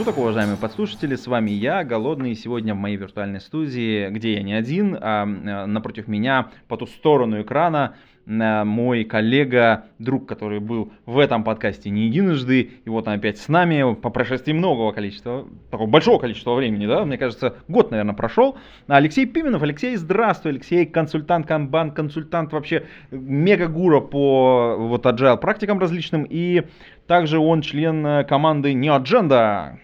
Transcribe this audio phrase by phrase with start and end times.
[0.00, 4.54] суток, уважаемые подслушатели, с вами я, Голодный, сегодня в моей виртуальной студии, где я не
[4.54, 10.90] один, а э, напротив меня, по ту сторону экрана, э, мой коллега, друг, который был
[11.04, 15.46] в этом подкасте не единожды, и вот он опять с нами по прошествии многого количества,
[15.70, 18.56] такого большого количества времени, да, мне кажется, год, наверное, прошел.
[18.86, 26.26] Алексей Пименов, Алексей, здравствуй, Алексей, консультант, канбан, консультант, вообще мега-гура по вот agile практикам различным,
[26.26, 26.62] и
[27.06, 29.78] также он член э, команды NeoAgenda.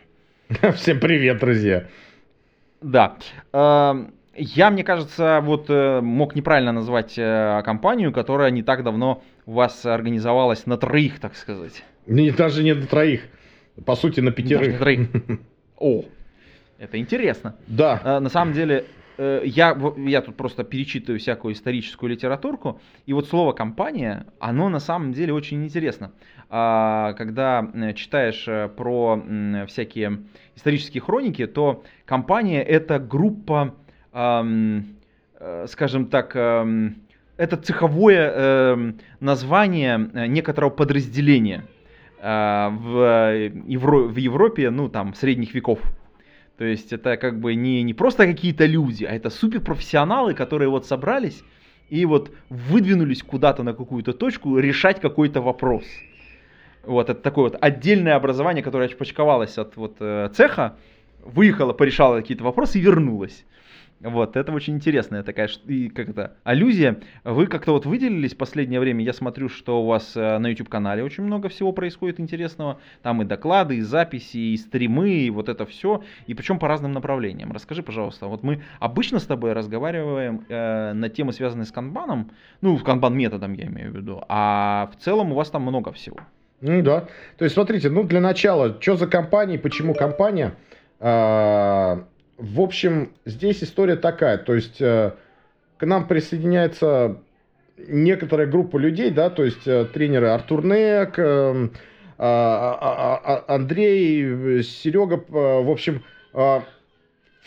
[0.76, 1.86] Всем привет, друзья.
[2.80, 3.16] Да.
[3.52, 9.22] Эм, Я, мне кажется, вот э, мог неправильно назвать э, компанию, которая не так давно
[9.46, 11.82] у вас организовалась на троих, так сказать.
[12.06, 13.22] Не, даже не на троих.
[13.84, 14.78] По сути, на Даже на пятерых.
[14.78, 15.08] троих.
[15.78, 16.04] О,
[16.78, 17.56] это интересно.
[17.66, 18.00] Да.
[18.04, 18.84] Э, На самом деле,
[19.18, 25.12] я, я тут просто перечитываю всякую историческую литературку, и вот слово компания, оно на самом
[25.14, 26.12] деле очень интересно.
[26.48, 29.20] А, Когда э, читаешь э, про
[29.66, 30.18] всякие
[30.54, 33.74] исторические хроники, то компания это группа,
[34.12, 34.82] э,
[35.66, 41.64] скажем так, это цеховое эм, название некоторого подразделения
[42.22, 45.80] а, в, Евро- в Европе, ну там, средних веков.
[46.56, 50.86] То есть это как бы не, не просто какие-то люди, а это суперпрофессионалы, которые вот
[50.86, 51.42] собрались
[51.90, 55.84] и вот выдвинулись куда-то на какую-то точку решать какой-то вопрос.
[56.86, 60.76] Вот это такое вот отдельное образование, которое отпочковалось от вот э, цеха,
[61.24, 63.44] выехало, порешало какие-то вопросы и вернулось.
[64.00, 67.00] Вот, это очень интересная такая, и как это, аллюзия.
[67.24, 71.02] Вы как-то вот выделились в последнее время, я смотрю, что у вас э, на YouTube-канале
[71.02, 72.78] очень много всего происходит интересного.
[73.02, 76.04] Там и доклады, и записи, и стримы, и вот это все.
[76.26, 77.52] И причем по разным направлениям.
[77.52, 82.30] Расскажи, пожалуйста, вот мы обычно с тобой разговариваем э, на темы, связанные с канбаном,
[82.60, 86.18] ну, канбан-методом я имею в виду, а в целом у вас там много всего.
[86.60, 87.08] Ну да.
[87.36, 90.54] То есть, смотрите, ну для начала, что за компания, почему компания?
[91.00, 92.04] А,
[92.38, 94.38] в общем, здесь история такая.
[94.38, 95.12] То есть, э,
[95.76, 97.18] к нам присоединяется
[97.76, 101.74] некоторая группа людей, да, то есть э, тренеры Артур Нек, эм,
[102.18, 106.02] а, а, Андрей, Серега, в общем,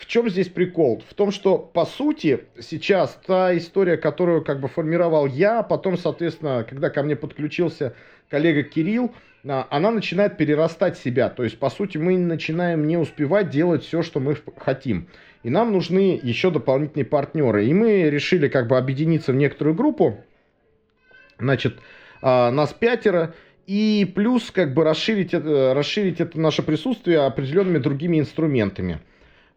[0.00, 1.02] в чем здесь прикол?
[1.08, 6.64] В том, что, по сути, сейчас та история, которую как бы формировал я, потом, соответственно,
[6.68, 7.94] когда ко мне подключился
[8.30, 9.12] коллега Кирилл,
[9.46, 11.28] а, она начинает перерастать себя.
[11.28, 15.08] То есть, по сути, мы начинаем не успевать делать все, что мы хотим.
[15.42, 17.66] И нам нужны еще дополнительные партнеры.
[17.66, 20.18] И мы решили как бы объединиться в некоторую группу.
[21.38, 21.78] Значит,
[22.22, 23.34] а, нас пятеро.
[23.66, 29.00] И плюс как бы расширить это, расширить это наше присутствие определенными другими инструментами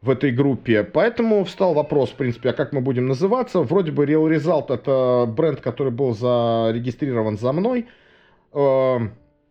[0.02, 0.84] в этой группе.
[0.84, 3.62] Поэтому встал вопрос, в принципе, а как мы будем называться.
[3.62, 7.88] Вроде бы Real Result это бренд, который был зарегистрирован за мной.
[8.53, 9.00] Э,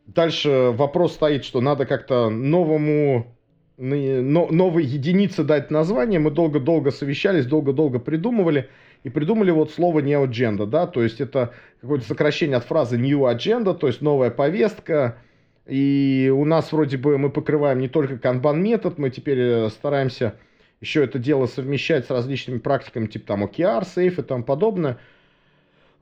[0.07, 3.37] Дальше вопрос стоит, что надо как-то новому,
[3.79, 6.19] но- новой единице дать название.
[6.19, 8.69] Мы долго-долго совещались, долго-долго придумывали.
[9.05, 13.23] И придумали вот слово Neo Agenda, да, то есть это какое-то сокращение от фразы New
[13.23, 15.19] Agenda, то есть новая повестка.
[15.67, 20.35] И у нас вроде бы мы покрываем не только канбан метод, мы теперь э, стараемся
[20.81, 24.99] еще это дело совмещать с различными практиками, типа там OKR, Safe и тому подобное.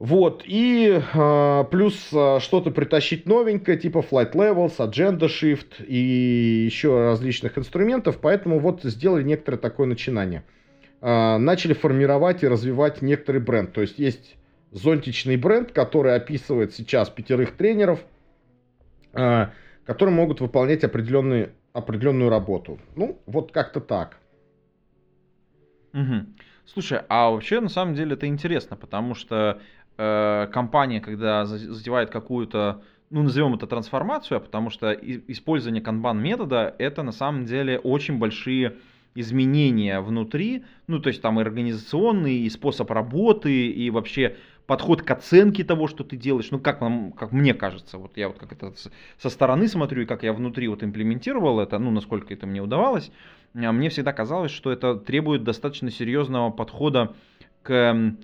[0.01, 7.05] Вот, и э, плюс э, что-то притащить новенькое, типа Flight Levels, Agenda Shift и еще
[7.05, 10.43] различных инструментов, поэтому вот сделали некоторое такое начинание.
[11.03, 14.37] Э, начали формировать и развивать некоторый бренд, то есть есть
[14.71, 18.01] зонтичный бренд, который описывает сейчас пятерых тренеров,
[19.13, 19.49] э,
[19.85, 22.79] которые могут выполнять определенные, определенную работу.
[22.97, 24.17] Ну, вот как-то так.
[25.93, 26.37] Мгм.
[26.73, 29.61] Слушай, а вообще на самом деле это интересно, потому что
[30.01, 36.23] э, компания, когда за- затевает какую-то, ну назовем это трансформацию, а потому что использование канбан
[36.23, 38.77] метода это на самом деле очень большие
[39.15, 44.37] изменения внутри, ну то есть там и организационный, и способ работы, и вообще
[44.67, 48.29] подход к оценке того, что ты делаешь, ну как, нам, как мне кажется, вот я
[48.29, 48.73] вот как это
[49.19, 53.11] со стороны смотрю, и как я внутри вот имплементировал это, ну насколько это мне удавалось,
[53.53, 57.15] а мне всегда казалось, что это требует достаточно серьезного подхода
[57.63, 58.15] к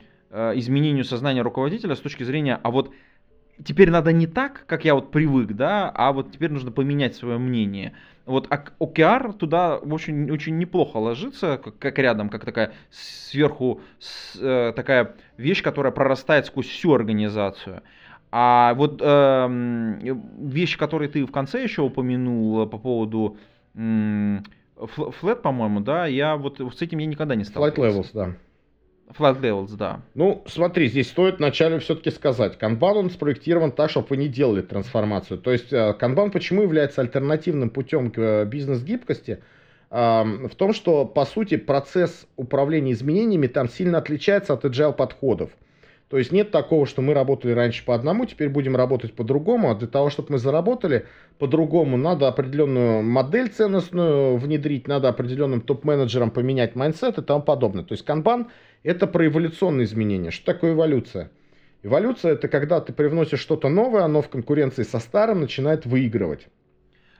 [0.54, 2.92] изменению сознания руководителя с точки зрения, а вот
[3.64, 7.38] теперь надо не так, как я вот привык, да, а вот теперь нужно поменять свое
[7.38, 7.94] мнение.
[8.26, 14.72] Вот OKR туда очень, очень неплохо ложится, как, как рядом, как такая сверху с, э,
[14.74, 17.82] такая вещь, которая прорастает сквозь всю организацию.
[18.32, 23.36] А вот э, вещи, которые ты в конце еще упомянул э, по поводу
[23.76, 24.38] э,
[24.76, 27.80] флэт, по-моему, да, я вот с этим я никогда не сталкивался.
[27.80, 28.36] Flight levels, да.
[29.08, 30.00] Flat levels, да.
[30.14, 32.58] Ну, смотри, здесь стоит вначале все-таки сказать.
[32.60, 35.38] Kanban, он спроектирован так, чтобы вы не делали трансформацию.
[35.38, 39.42] То есть, Kanban почему является альтернативным путем к э, бизнес-гибкости?
[39.88, 45.50] В том, что, по сути, процесс управления изменениями там сильно отличается от agile подходов.
[46.08, 49.74] То есть нет такого, что мы работали раньше по одному, теперь будем работать по-другому, а
[49.74, 51.06] для того, чтобы мы заработали
[51.38, 57.84] по-другому, надо определенную модель ценностную внедрить, надо определенным топ-менеджерам поменять mindset и тому подобное.
[57.84, 58.48] То есть канбан–
[58.86, 60.30] это про эволюционные изменения.
[60.30, 61.30] Что такое эволюция?
[61.82, 66.48] Эволюция– это когда ты привносишь что-то новое, оно в конкуренции со старым начинает выигрывать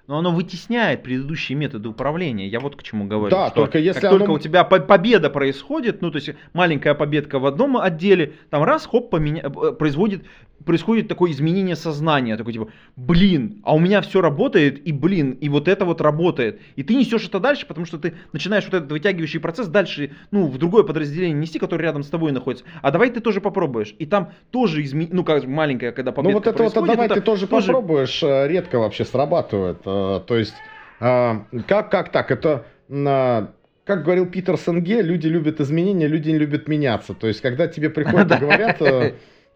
[0.07, 2.47] но оно вытесняет предыдущие методы управления.
[2.47, 3.35] Я вот к чему говорю.
[3.35, 4.19] Да, что только если как оно...
[4.19, 8.87] только у тебя победа происходит, ну то есть маленькая победка в одном отделе, там раз,
[8.87, 9.43] хоп, поменя...
[9.43, 10.25] Э, производит
[10.65, 15.49] происходит такое изменение сознания, такой типа, блин, а у меня все работает, и блин, и
[15.49, 16.61] вот это вот работает.
[16.77, 20.47] И ты несешь это дальше, потому что ты начинаешь вот этот вытягивающий процесс дальше, ну,
[20.47, 22.65] в другое подразделение нести, которое рядом с тобой находится.
[22.83, 23.95] А давай ты тоже попробуешь.
[23.99, 27.07] И там тоже изменение, ну, как маленькая, когда победка Ну, вот это вот, а давай
[27.07, 29.79] это ты тоже, тоже попробуешь, э, редко вообще срабатывает.
[29.85, 30.55] Э, то есть,
[31.01, 31.35] э,
[31.67, 37.15] как, как так, это как говорил Питер Сенге, люди любят изменения, люди не любят меняться.
[37.15, 38.81] То есть, когда тебе приходят и говорят,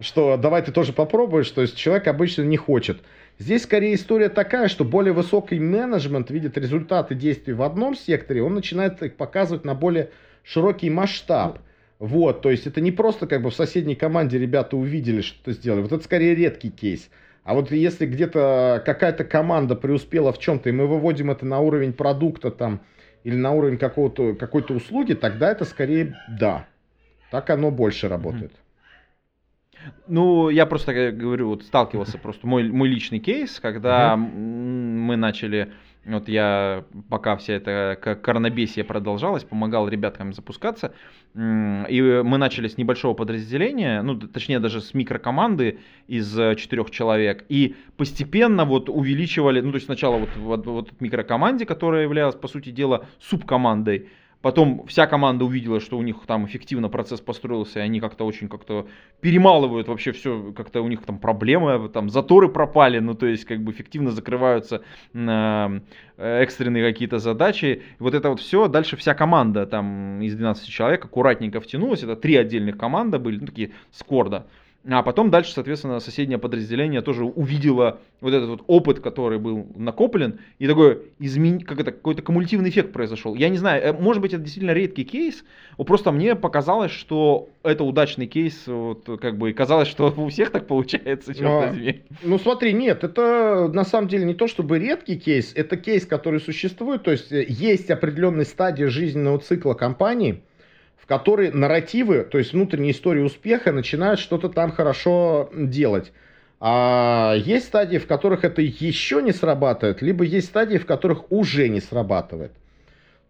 [0.00, 3.00] что давай ты тоже попробуешь, то есть человек обычно не хочет.
[3.38, 8.54] Здесь скорее история такая, что более высокий менеджмент видит результаты действий в одном секторе, он
[8.54, 10.10] начинает их показывать на более
[10.42, 11.58] широкий масштаб.
[11.98, 15.82] Вот, то есть это не просто как бы в соседней команде ребята увидели, что-то сделали.
[15.82, 17.10] Вот это скорее редкий кейс.
[17.44, 21.92] А вот если где-то какая-то команда преуспела в чем-то, и мы выводим это на уровень
[21.92, 22.80] продукта там,
[23.24, 26.66] или на уровень какого-то, какой-то услуги, тогда это скорее да.
[27.30, 28.52] Так оно больше работает.
[28.52, 28.69] Mm-hmm.
[30.06, 34.16] Ну, я просто говорю, вот сталкивался просто мой, мой личный кейс, когда uh-huh.
[34.16, 35.72] мы начали,
[36.04, 40.92] вот я, пока вся эта коронабесие продолжалась, помогал ребятам запускаться,
[41.34, 45.78] и мы начали с небольшого подразделения, ну, точнее даже с микрокоманды
[46.08, 51.00] из э, четырех человек, и постепенно вот увеличивали, ну, то есть сначала вот, вот, вот
[51.00, 54.08] микрокоманде, которая являлась, по сути дела, субкомандой,
[54.42, 58.48] Потом вся команда увидела, что у них там эффективно процесс построился, и они как-то очень
[58.48, 58.86] как-то
[59.20, 63.62] перемалывают вообще все, как-то у них там проблемы, там заторы пропали, ну то есть как
[63.62, 64.82] бы эффективно закрываются
[65.12, 65.80] э,
[66.16, 67.82] экстренные какие-то задачи.
[67.98, 72.36] Вот это вот все, дальше вся команда там из 12 человек аккуратненько втянулась, это три
[72.36, 74.46] отдельных команды были, ну такие скорда.
[74.88, 80.40] А потом дальше, соответственно, соседнее подразделение тоже увидело вот этот вот опыт, который был накоплен,
[80.58, 81.60] и такой измен...
[81.60, 83.34] как это, какой-то кумулятивный эффект произошел.
[83.34, 85.44] Я не знаю, э, может быть, это действительно редкий кейс,
[85.76, 90.50] просто мне показалось, что это удачный кейс, вот, как бы, и казалось, что у всех
[90.50, 92.02] так получается, черт а, возьми.
[92.22, 96.40] Ну, смотри, нет, это на самом деле не то, чтобы редкий кейс, это кейс, который
[96.40, 100.42] существует, то есть э, есть определенная стадия жизненного цикла компании,
[101.10, 106.12] которые нарративы, то есть внутренние истории успеха, начинают что-то там хорошо делать.
[106.60, 111.68] А есть стадии, в которых это еще не срабатывает, либо есть стадии, в которых уже
[111.68, 112.52] не срабатывает.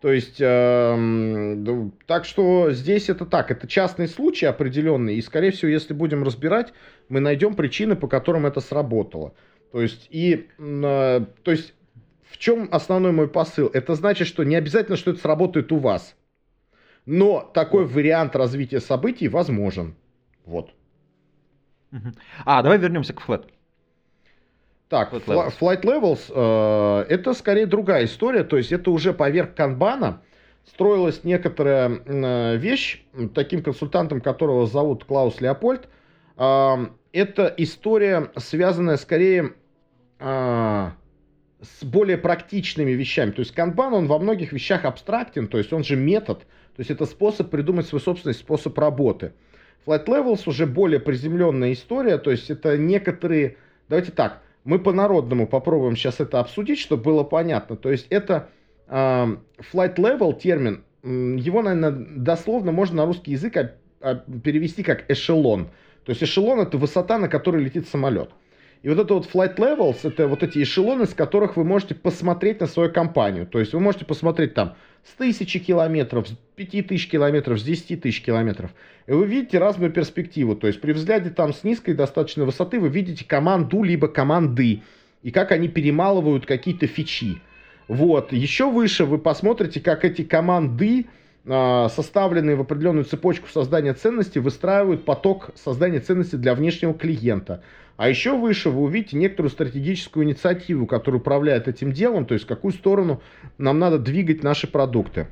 [0.03, 5.71] То есть, э, так что здесь это так, это частный случай определенный, и, скорее всего,
[5.71, 6.75] если будем разбирать,
[7.09, 9.33] мы найдем причины, по которым это сработало.
[9.73, 11.73] То есть, и, э, то есть,
[12.31, 13.71] в чем основной мой посыл?
[13.73, 16.15] Это значит, что не обязательно, что это сработает у вас.
[17.11, 19.97] Но такой вариант развития событий возможен.
[20.47, 20.71] Вот.
[22.45, 23.47] А, давай вернемся к Flat.
[24.89, 29.57] Так, Flight Levels, Flight Levels э, это скорее другая история, то есть это уже поверх
[29.57, 30.23] канбана
[30.65, 33.03] строилась некоторая э, вещь,
[33.35, 35.89] таким консультантом которого зовут Клаус Леопольд.
[36.37, 36.77] Э,
[37.13, 39.55] это история, связанная скорее
[40.21, 40.91] э,
[41.61, 43.33] с более практичными вещами.
[43.33, 46.47] То есть канбан, он во многих вещах абстрактен, то есть он же метод,
[46.81, 49.35] то есть это способ придумать свой собственный способ работы.
[49.85, 53.59] Flight Levels уже более приземленная история, то есть это некоторые...
[53.91, 57.77] Давайте так, мы по-народному попробуем сейчас это обсудить, чтобы было понятно.
[57.77, 58.49] То есть это
[58.89, 63.53] э, Flight Level термин, его, наверное, дословно можно на русский язык
[64.43, 65.69] перевести как эшелон.
[66.07, 68.31] То есть эшелон это высота, на которой летит самолет.
[68.83, 72.61] И вот это вот flight levels, это вот эти эшелоны, с которых вы можете посмотреть
[72.61, 73.47] на свою компанию.
[73.47, 77.97] То есть вы можете посмотреть там с тысячи километров, с пяти тысяч километров, с десяти
[77.97, 78.71] тысяч километров.
[79.07, 80.57] И вы видите разную перспективу.
[80.57, 84.83] То есть при взгляде там с низкой достаточно высоты вы видите команду либо команды.
[85.23, 87.43] И как они перемалывают какие-то фичи.
[87.87, 88.33] Вот.
[88.33, 91.07] Еще выше вы посмотрите, как эти команды
[91.47, 97.63] а, составленные в определенную цепочку создания ценностей, выстраивают поток создания ценностей для внешнего клиента.
[98.01, 102.49] А еще выше вы увидите некоторую стратегическую инициативу, которая управляет этим делом, то есть в
[102.49, 103.21] какую сторону
[103.59, 105.27] нам надо двигать наши продукты.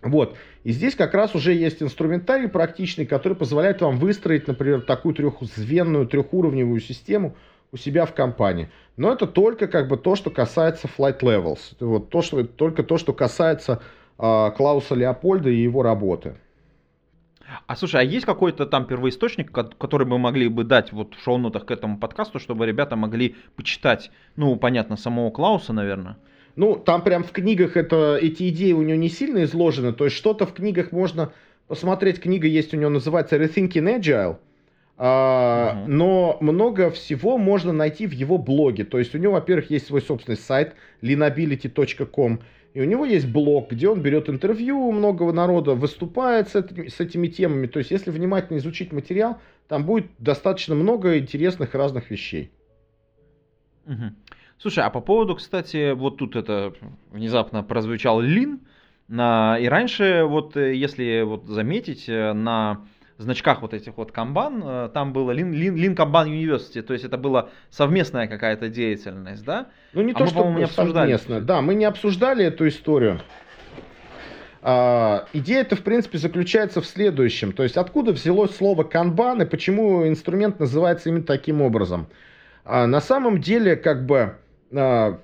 [0.00, 0.36] Вот.
[0.62, 6.06] И здесь как раз уже есть инструментарий практичный, который позволяет вам выстроить, например, такую трехзвенную,
[6.06, 7.34] трехуровневую систему
[7.72, 8.68] у себя в компании.
[8.96, 11.58] Но это только как бы то, что касается flight levels.
[11.80, 13.82] Вот то, что, только то, что касается
[14.20, 16.36] э, Клауса Леопольда и его работы.
[17.66, 21.64] А слушай, а есть какой-то там первоисточник, который мы могли бы дать вот в шоу-нотах
[21.64, 26.18] к этому подкасту, чтобы ребята могли почитать, ну, понятно, самого Клауса, наверное?
[26.56, 30.16] Ну, там прям в книгах это, эти идеи у него не сильно изложены, то есть
[30.16, 31.32] что-то в книгах можно
[31.68, 34.38] посмотреть, книга есть у него, называется Rethinking Agile,
[34.96, 35.86] uh-huh.
[35.86, 40.02] но много всего можно найти в его блоге, то есть у него, во-первых, есть свой
[40.02, 42.40] собственный сайт leanability.com,
[42.74, 46.88] и у него есть блог, где он берет интервью у многого народа, выступает с, этими,
[46.88, 47.66] с этими темами.
[47.66, 52.50] То есть, если внимательно изучить материал, там будет достаточно много интересных разных вещей.
[53.86, 54.12] Угу.
[54.58, 56.74] Слушай, а по поводу, кстати, вот тут это
[57.10, 58.60] внезапно прозвучал Лин.
[59.06, 62.84] На, и раньше, вот э, если вот заметить, э, на
[63.18, 67.04] значках вот этих вот Kanban, э, там было Lean, Lean, Lean Kanban University, то есть
[67.04, 69.66] это была совместная какая-то деятельность, да?
[69.92, 71.16] Ну не а то, мы, что не обсуждали.
[71.16, 71.40] Совместно.
[71.40, 73.20] Да, мы не обсуждали эту историю.
[74.62, 77.52] А, идея это в принципе заключается в следующем.
[77.52, 82.08] То есть откуда взялось слово канбан и почему инструмент называется именно таким образом.
[82.64, 84.36] А, на самом деле как бы
[84.70, 85.18] в,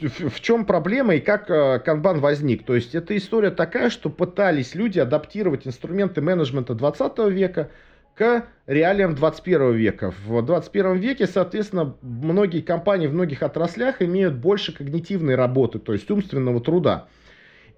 [0.00, 2.64] в, в чем проблема и как а, канбан возник.
[2.64, 7.70] То есть эта история такая, что пытались люди адаптировать инструменты менеджмента 20 века
[8.14, 10.12] к реалиям 21 века.
[10.26, 16.10] В 21 веке, соответственно, многие компании в многих отраслях имеют больше когнитивной работы, то есть
[16.10, 17.08] умственного труда.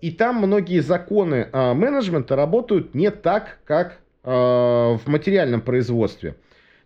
[0.01, 6.37] И там многие законы э, менеджмента работают не так, как э, в материальном производстве.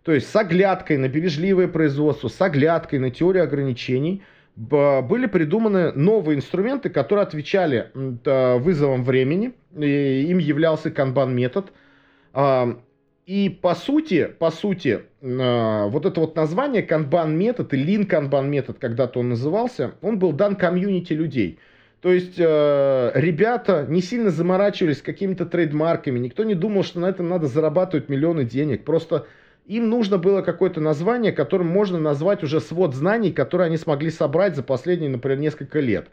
[0.05, 4.23] То есть с оглядкой на бережливое производство, с оглядкой на теорию ограничений
[4.55, 9.55] были придуманы новые инструменты, которые отвечали вызовам времени.
[9.77, 11.73] И им являлся канбан-метод.
[13.27, 18.79] И по сути, по сути, вот это вот название канбан метод и лин канбан метод,
[18.79, 21.59] когда-то он назывался, он был дан комьюнити людей.
[22.03, 27.31] То есть э, ребята не сильно заморачивались какими-то трейдмарками, никто не думал, что на этом
[27.31, 28.85] надо зарабатывать миллионы денег.
[28.85, 29.27] Просто
[29.67, 34.57] им нужно было какое-то название, которым можно назвать уже свод знаний, которые они смогли собрать
[34.57, 36.09] за последние, например, несколько лет.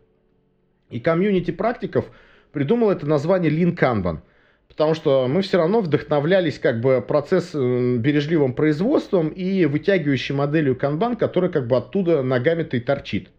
[0.90, 2.06] И комьюнити практиков
[2.52, 4.20] придумал это название Lean Kanban.
[4.68, 11.18] Потому что мы все равно вдохновлялись как бы процесс бережливым производством и вытягивающей моделью Kanban,
[11.18, 13.30] которая как бы оттуда ногами-то и торчит.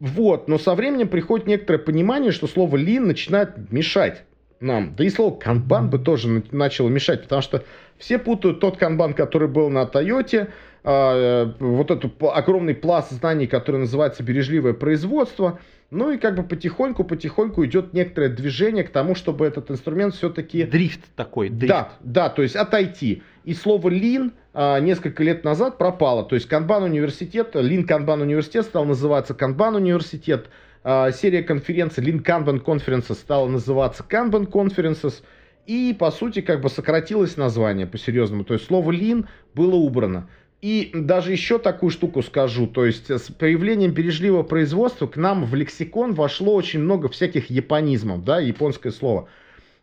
[0.00, 4.24] Вот, но со временем приходит некоторое понимание, что слово lean начинает мешать
[4.64, 4.94] нам.
[4.96, 7.64] Да и слово канбан бы тоже начало мешать, потому что
[7.98, 10.48] все путают тот канбан, который был на Тойоте,
[10.82, 15.60] а, э, вот этот огромный пласт знаний, который называется бережливое производство.
[15.90, 20.64] Ну и как бы потихоньку-потихоньку идет некоторое движение к тому, чтобы этот инструмент все-таки...
[20.64, 21.68] Дрифт такой, дрифт.
[21.68, 23.22] Да, да, то есть отойти.
[23.44, 26.24] И слово lean а, несколько лет назад пропало.
[26.24, 30.48] То есть Канбан университет, Lean Kanban университет стал называться Канбан университет.
[30.84, 35.22] А, серия конференций Lean Kanban Conferences стала называться Kanban Conferences.
[35.66, 38.44] И, по сути, как бы сократилось название по-серьезному.
[38.44, 40.28] То есть слово Lean было убрано.
[40.60, 45.54] И даже еще такую штуку скажу, то есть с появлением бережливого производства к нам в
[45.54, 49.28] лексикон вошло очень много всяких японизмов, да, японское слово.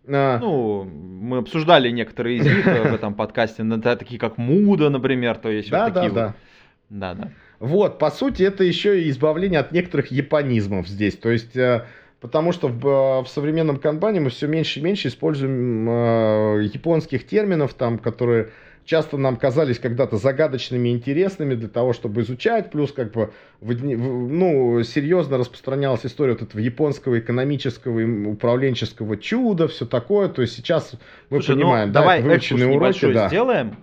[0.07, 5.49] А, ну, мы обсуждали некоторые из них в этом подкасте, такие как муда, например, то
[5.49, 6.35] есть да, вот такие да, вот.
[6.89, 7.31] Да, да.
[7.61, 11.15] Вот, по сути, это еще и избавление от некоторых японизмов здесь.
[11.15, 11.85] То есть, э,
[12.19, 17.27] потому что в, э, в современном канбане мы все меньше и меньше используем э, японских
[17.27, 18.49] терминов, там, которые
[18.83, 24.81] часто нам казались когда-то загадочными и интересными для того, чтобы изучать, плюс как бы ну,
[24.81, 30.93] серьезно распространялась история вот этого японского экономического и управленческого чуда, все такое, то есть сейчас
[31.29, 33.27] мы Слушай, ну, понимаем, ну, да, давай выученные уроки, да.
[33.27, 33.77] сделаем,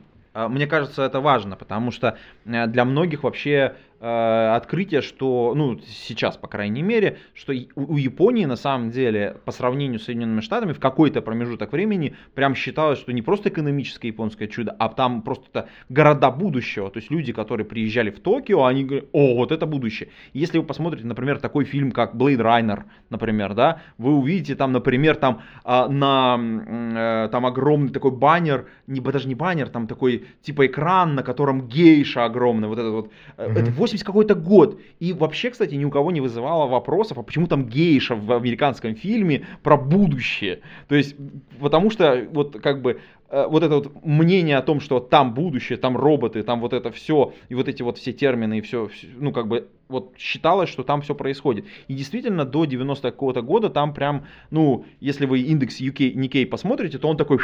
[0.46, 6.46] мне кажется, это важно, потому что э, для многих вообще открытие, что, ну, сейчас, по
[6.46, 10.80] крайней мере, что у, у Японии на самом деле, по сравнению с Соединенными Штатами, в
[10.80, 16.30] какой-то промежуток времени прям считалось, что не просто экономическое японское чудо, а там просто города
[16.30, 16.90] будущего.
[16.90, 20.10] То есть люди, которые приезжали в Токио, они говорят, о, вот это будущее.
[20.32, 25.16] Если вы посмотрите, например, такой фильм, как Blade Runner, например, да, вы увидите там, например,
[25.16, 30.66] там а, на э, там огромный такой баннер, не, даже не баннер, там такой типа
[30.66, 33.10] экран, на котором гейша огромная, вот это вот.
[33.36, 33.58] Mm-hmm.
[33.58, 34.80] Это 80 какой-то год.
[35.00, 38.94] И вообще, кстати, ни у кого не вызывало вопросов, а почему там гейша в американском
[38.94, 40.60] фильме про будущее.
[40.88, 41.16] То есть,
[41.60, 45.96] потому что вот как бы вот это вот мнение о том, что там будущее, там
[45.96, 49.48] роботы, там вот это все, и вот эти вот все термины, и все, ну, как
[49.48, 51.64] бы, вот считалось, что там все происходит.
[51.88, 56.98] И действительно, до 90 какого-то года там прям, ну, если вы индекс UK, Nikkei посмотрите,
[56.98, 57.38] то он такой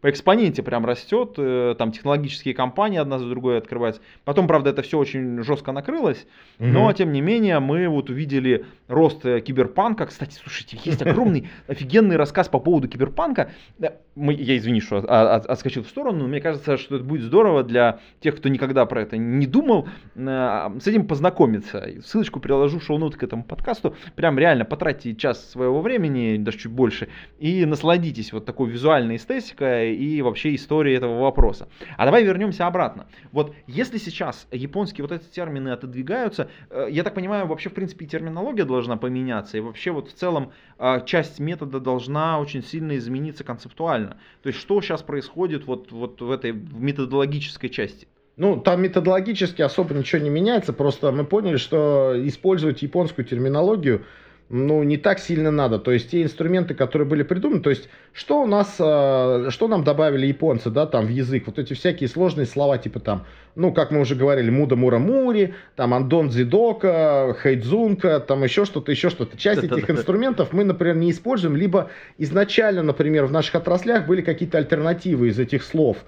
[0.00, 4.00] по экспоненте прям растет, э, там технологические компании одна за другой открываются.
[4.24, 6.26] Потом, правда, это все очень жестко накрылось,
[6.58, 6.68] угу.
[6.68, 10.06] но, тем не менее, мы вот увидели рост э, киберпанка.
[10.06, 13.50] Кстати, слушайте, есть огромный офигенный рассказ по поводу киберпанка.
[13.78, 18.48] Я извини, что отскочил в сторону, мне кажется, что это будет здорово для тех, кто
[18.48, 21.86] никогда про это не думал, э, с этим познакомиться.
[22.04, 23.94] Ссылочку приложу в шоу к этому подкасту.
[24.16, 27.08] Прям реально потратьте час своего времени, даже чуть больше,
[27.38, 31.68] и насладитесь вот такой визуальной эстетикой и вообще историей этого вопроса.
[31.96, 33.06] А давай вернемся обратно.
[33.32, 38.06] Вот если сейчас японские вот эти термины отодвигаются, э, я так понимаю, вообще в принципе
[38.06, 43.44] терминология должна поменяться, и вообще вот в целом э, часть метода должна очень сильно измениться
[43.44, 44.18] концептуально.
[44.42, 48.06] То есть что сейчас происходит вот, вот в этой методологической части?
[48.36, 54.04] Ну, там методологически особо ничего не меняется, просто мы поняли, что использовать японскую терминологию
[54.50, 55.78] ну, не так сильно надо.
[55.78, 59.84] То есть те инструменты, которые были придуманы, то есть что у нас, э, что нам
[59.84, 63.26] добавили японцы, да, там в язык, вот эти всякие сложные слова, типа там,
[63.56, 68.90] ну, как мы уже говорили, Муда Мура Мури, там Андон Дзидока, Хайдзунка, там еще что-то,
[68.90, 69.36] еще что-то.
[69.36, 74.56] Часть этих инструментов мы, например, не используем, либо изначально, например, в наших отраслях были какие-то
[74.56, 75.98] альтернативы из этих слов.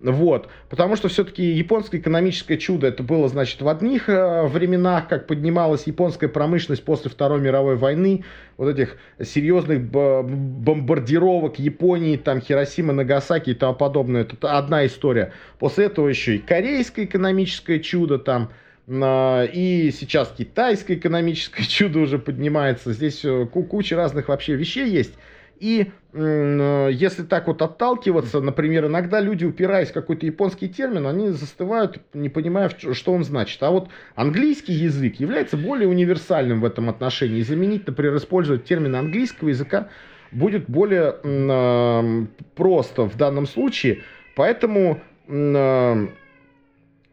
[0.00, 0.48] Вот.
[0.68, 5.88] Потому что все-таки японское экономическое чудо это было, значит, в одних э, временах, как поднималась
[5.88, 8.24] японская промышленность после Второй мировой войны,
[8.56, 14.22] вот этих серьезных бомбардировок Японии, там Хиросима, Нагасаки и тому подобное.
[14.22, 15.32] Это одна история.
[15.58, 18.52] После этого еще и корейское экономическое чудо там,
[18.88, 22.92] и сейчас китайское экономическое чудо уже поднимается.
[22.92, 25.14] Здесь э, куча разных вообще вещей есть.
[25.60, 31.30] И э, если так вот отталкиваться, например, иногда люди, упираясь в какой-то японский термин, они
[31.30, 33.62] застывают, не понимая, что он значит.
[33.62, 37.38] А вот английский язык является более универсальным в этом отношении.
[37.38, 39.88] И заменить, например, использовать термин английского языка
[40.30, 44.02] будет более э, просто в данном случае.
[44.36, 46.06] Поэтому э,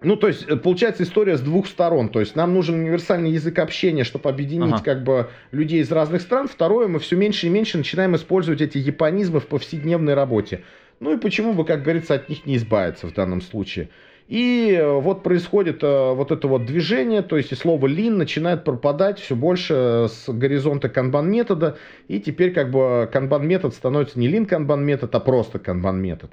[0.05, 2.09] ну, то есть, э, получается история с двух сторон.
[2.09, 4.83] То есть, нам нужен универсальный язык общения, чтобы объединить ага.
[4.83, 6.47] как бы людей из разных стран.
[6.47, 10.61] Второе, мы все меньше и меньше начинаем использовать эти японизмы в повседневной работе.
[10.99, 13.89] Ну и почему бы, как говорится, от них не избавиться в данном случае.
[14.27, 18.63] И э, вот происходит э, вот это вот движение, то есть и слово лин начинает
[18.63, 24.27] пропадать все больше с горизонта канбан метода, и теперь как бы канбан метод становится не
[24.27, 26.31] лин канбан метод, а просто канбан метод.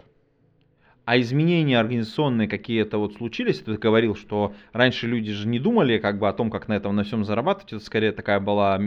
[1.05, 3.59] А изменения организационные какие-то вот случились?
[3.59, 6.95] Ты говорил, что раньше люди же не думали как бы о том, как на этом
[6.95, 7.73] на всем зарабатывать.
[7.73, 8.81] Это скорее такая была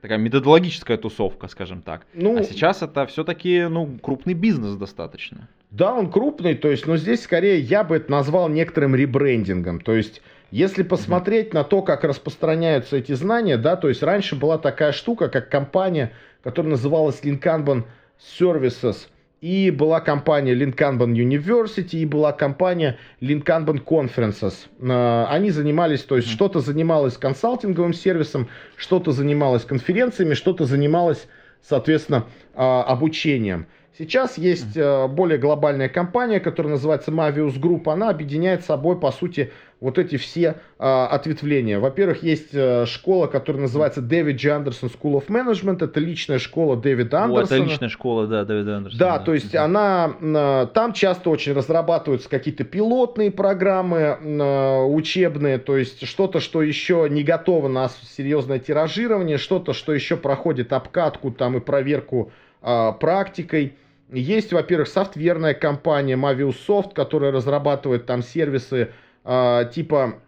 [0.00, 2.06] такая методологическая тусовка, скажем так.
[2.14, 5.48] Ну, а сейчас это все-таки ну, крупный бизнес достаточно.
[5.70, 9.80] Да, он крупный, то есть, но здесь скорее я бы это назвал некоторым ребрендингом.
[9.80, 11.54] То есть, если посмотреть mm-hmm.
[11.54, 16.12] на то, как распространяются эти знания, да, то есть раньше была такая штука, как компания,
[16.42, 17.84] которая называлась Linkanban
[18.18, 19.08] Services–
[19.40, 24.54] и была компания Lincoln University, и была компания Lincoln Conferences.
[24.80, 31.26] Э, они занимались, то есть что-то занималось консалтинговым сервисом, что-то занималось конференциями, что-то занималось,
[31.62, 33.66] соответственно, а, обучением.
[33.98, 37.90] Сейчас есть э, более глобальная компания, которая называется Mavius Group.
[37.90, 41.80] Она объединяет собой, по сути, вот эти все а, ответвления.
[41.80, 45.82] Во-первых, есть а, школа, которая называется Дэвид Джи Андерсон School of Management.
[45.82, 47.56] Это личная школа Дэвида Андерсона.
[47.56, 48.98] это личная школа, да, Дэвида Андерсона.
[48.98, 49.24] Да, да.
[49.24, 49.64] то есть да.
[49.64, 56.62] она, а, там часто очень разрабатываются какие-то пилотные программы а, учебные, то есть что-то, что
[56.62, 62.92] еще не готово на серьезное тиражирование, что-то, что еще проходит обкатку там и проверку а,
[62.92, 63.76] практикой.
[64.12, 68.90] Есть, во-первых, софтверная компания Mavius Soft, которая разрабатывает там сервисы
[69.24, 70.20] типа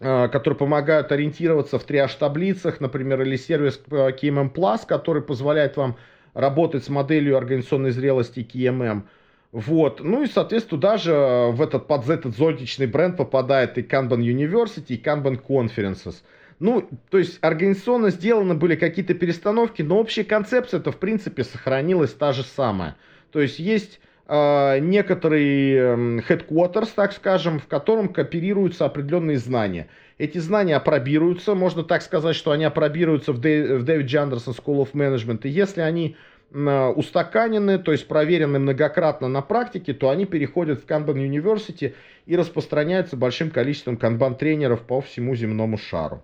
[0.00, 5.96] а, которые помогают ориентироваться в триаж-таблицах, например, или сервис KMM Plus, который позволяет вам
[6.34, 9.02] работать с моделью организационной зрелости KMM.
[9.50, 10.00] Вот.
[10.00, 14.94] Ну и, соответственно, туда же в этот, под этот зонтичный бренд попадает и Kanban University,
[14.94, 16.16] и Kanban Conferences.
[16.60, 22.12] Ну, то есть организационно сделаны были какие-то перестановки, но общая концепция это в принципе сохранилась
[22.12, 22.96] та же самая.
[23.32, 29.88] То есть есть некоторый э, headquarters, так скажем, в котором кооперируются определенные знания.
[30.18, 34.82] Эти знания апробируются, можно так сказать, что они апробируются в, Дэ, в Дэвид Джандерсон School
[34.82, 35.40] of Management.
[35.44, 36.16] И если они
[36.50, 43.16] устаканены, то есть проверены многократно на практике, то они переходят в Kanban University и распространяются
[43.16, 46.22] большим количеством канбан-тренеров по всему земному шару.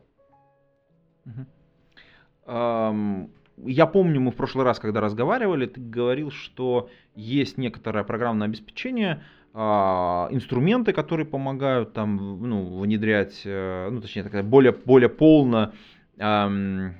[3.57, 9.23] Я помню, мы в прошлый раз, когда разговаривали, ты говорил, что есть некоторое программное обеспечение,
[9.53, 15.73] а, инструменты, которые помогают там, ну, внедрять, э, ну, точнее, такая более, более полно
[16.19, 16.91] э,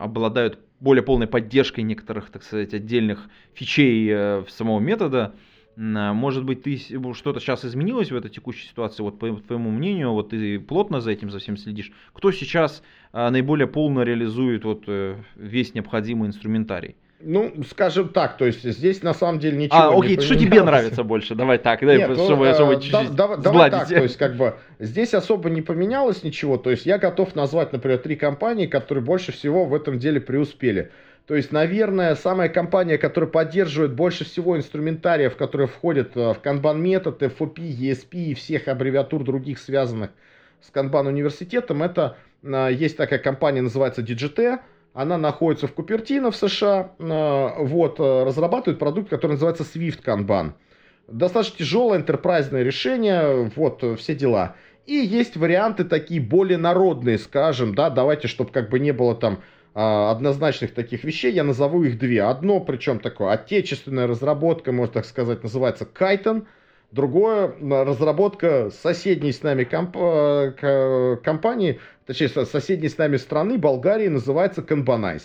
[0.00, 5.34] обладают более полной поддержкой некоторых, так сказать, отдельных фичей э, самого метода.
[5.76, 9.02] Может быть, ты что-то сейчас изменилось в этой текущей ситуации?
[9.02, 11.92] Вот по твоему мнению, вот ты плотно за этим за всем следишь.
[12.12, 12.82] Кто сейчас
[13.12, 16.96] а, наиболее полно реализует вот э, весь необходимый инструментарий?
[17.26, 20.62] Ну, скажем так, то есть здесь на самом деле ничего а, окей, не что тебе
[20.62, 21.34] нравится больше?
[21.34, 24.36] Давай так, дай, Нет, чтобы, ну, чтобы э, чуть-чуть да, Давай так, то есть как
[24.36, 29.02] бы здесь особо не поменялось ничего, то есть я готов назвать, например, три компании, которые
[29.02, 30.90] больше всего в этом деле преуспели.
[31.26, 36.78] То есть, наверное, самая компания, которая поддерживает больше всего инструментариев, которые входят э, в Kanban
[36.78, 40.10] метод, FOP, ESP и всех аббревиатур других связанных
[40.60, 44.60] с Kanban университетом, это э, есть такая компания, называется DGT,
[44.92, 50.52] она находится в Купертино в США, э, вот, разрабатывает продукт, который называется Swift Kanban.
[51.08, 54.56] Достаточно тяжелое энтерпрайзное решение, вот, все дела.
[54.84, 59.40] И есть варианты такие более народные, скажем, да, давайте, чтобы как бы не было там
[59.74, 62.22] однозначных таких вещей, я назову их две.
[62.22, 66.46] Одно, причем такое, отечественная разработка, можно так сказать, называется Кайтон.
[66.92, 69.96] Другое, разработка соседней с нами комп
[71.24, 75.24] компании, точнее, соседней с нами страны, Болгарии, называется Kanbanize.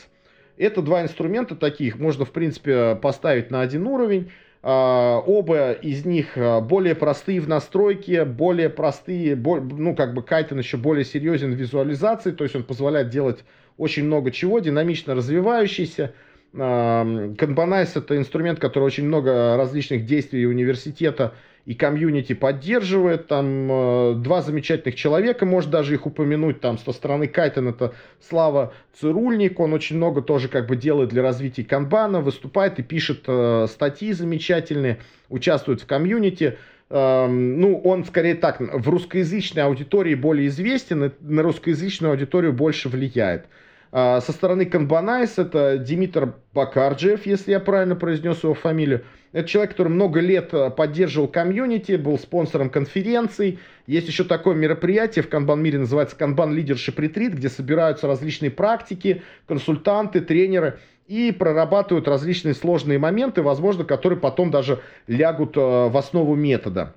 [0.57, 4.31] Это два инструмента таких, можно, в принципе, поставить на один уровень.
[4.61, 10.75] Uh, оба из них более простые в настройке, более простые, ну, как бы Кайтон еще
[10.75, 13.45] более серьезен в визуализации, то есть он позволяет делать
[13.79, 16.13] очень много чего, динамично развивающийся.
[16.53, 21.33] Kanbanize это инструмент, который очень много различных действий университета
[21.65, 23.27] и комьюнити поддерживает.
[23.27, 26.61] Там э, два замечательных человека, может даже их упомянуть.
[26.61, 31.21] Там со стороны Кайтон это Слава Цирульник, он очень много тоже как бы делает для
[31.21, 34.97] развития канбана, выступает и пишет э, статьи замечательные,
[35.29, 36.57] участвует в комьюнити.
[36.89, 43.45] Э, ну, он скорее так, в русскоязычной аудитории более известен, на русскоязычную аудиторию больше влияет.
[43.91, 49.03] А, со стороны Kanbanize это Димитр Бакарджиев, если я правильно произнес его фамилию.
[49.31, 53.59] Это человек, который много лет а, поддерживал комьюнити, был спонсором конференций.
[53.87, 59.23] Есть еще такое мероприятие в Канбан мире, называется Kanban Leadership Retreat, где собираются различные практики,
[59.47, 66.35] консультанты, тренеры и прорабатывают различные сложные моменты, возможно, которые потом даже лягут а, в основу
[66.35, 66.93] метода.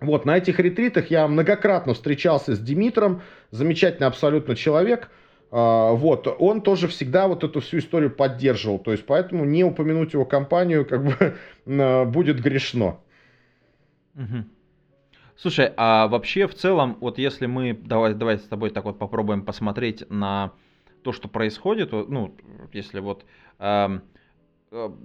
[0.00, 5.10] Вот, на этих ретритах я многократно встречался с Димитром, замечательный абсолютно человек–
[5.56, 10.24] вот, он тоже всегда вот эту всю историю поддерживал, то есть поэтому не упомянуть его
[10.24, 11.36] компанию как бы
[12.10, 12.98] будет грешно.
[14.16, 14.44] Угу.
[15.36, 19.44] Слушай, а вообще в целом, вот если мы, давай, давай с тобой так вот попробуем
[19.44, 20.52] посмотреть на
[21.02, 22.34] то, что происходит, ну,
[22.72, 23.24] если вот,
[23.58, 23.98] э,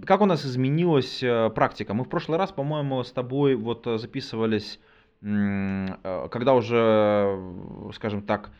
[0.05, 1.93] как у нас изменилась э, практика?
[1.93, 4.79] Мы в прошлый раз, по-моему, с тобой вот записывались,
[5.21, 7.37] э, когда уже,
[7.93, 8.51] скажем так,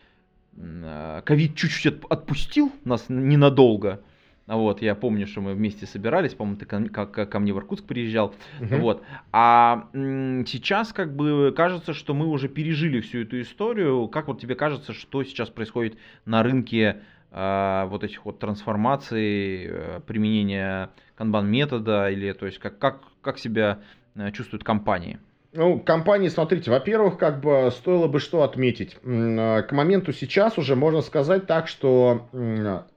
[1.25, 4.01] ковид чуть-чуть отпустил нас ненадолго.
[4.49, 7.85] Вот, я помню, что мы вместе собирались, по-моему, ты ко, ко, ко мне в Иркутск
[7.85, 8.33] приезжал.
[8.59, 8.75] Угу.
[8.77, 9.03] Вот.
[9.31, 14.07] А сейчас как бы кажется, что мы уже пережили всю эту историю.
[14.07, 19.99] Как вот тебе кажется, что сейчас происходит на рынке э, вот этих вот трансформаций, э,
[20.07, 23.79] применения канбан метода или то есть как, как, как себя
[24.15, 25.19] э, чувствуют компании?
[25.51, 28.95] Ну, компании, смотрите, во-первых, как бы стоило бы что отметить.
[29.01, 32.27] К моменту сейчас уже можно сказать так, что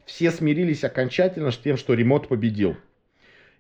[0.05, 2.77] все смирились окончательно с тем, что ремонт победил.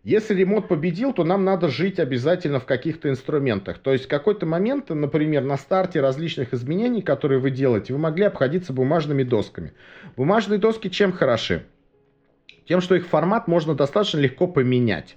[0.04, 3.78] Если ремонт победил, то нам надо жить обязательно в каких-то инструментах.
[3.78, 8.24] То есть в какой-то момент, например, на старте различных изменений, которые вы делаете, вы могли
[8.24, 9.72] обходиться бумажными досками.
[10.16, 11.64] Бумажные доски чем хороши?
[12.68, 15.16] Тем, что их формат можно достаточно легко поменять.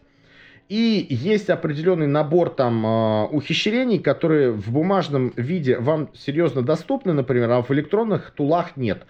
[0.68, 7.52] И есть определенный набор там э, ухищрений, которые в бумажном виде вам серьезно доступны, например,
[7.52, 9.06] а в электронных тулах нет.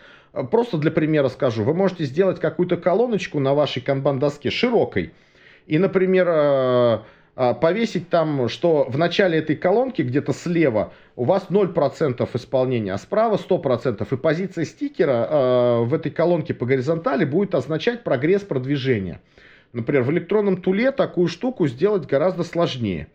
[0.51, 1.63] Просто для примера скажу.
[1.63, 5.13] Вы можете сделать какую-то колоночку на вашей канбан-доске широкой.
[5.65, 6.99] И, например, э,
[7.37, 12.97] а, повесить там, что в начале этой колонки, где-то слева, у вас 0% исполнения, а
[12.97, 14.05] справа 100%.
[14.11, 19.21] И позиция стикера в этой колонке по горизонтали будет означать прогресс продвижения.
[19.75, 23.07] Например, в электронном туле такую штуку сделать гораздо сложнее.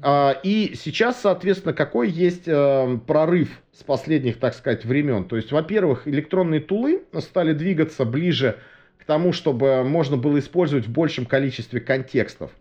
[0.00, 5.24] А, и сейчас, соответственно, какой есть э, прорыв с последних, так сказать, времен?
[5.24, 8.58] То есть, во-первых, электронные тулы стали двигаться ближе
[8.98, 12.52] к тому, чтобы можно было использовать в большем количестве контекстов.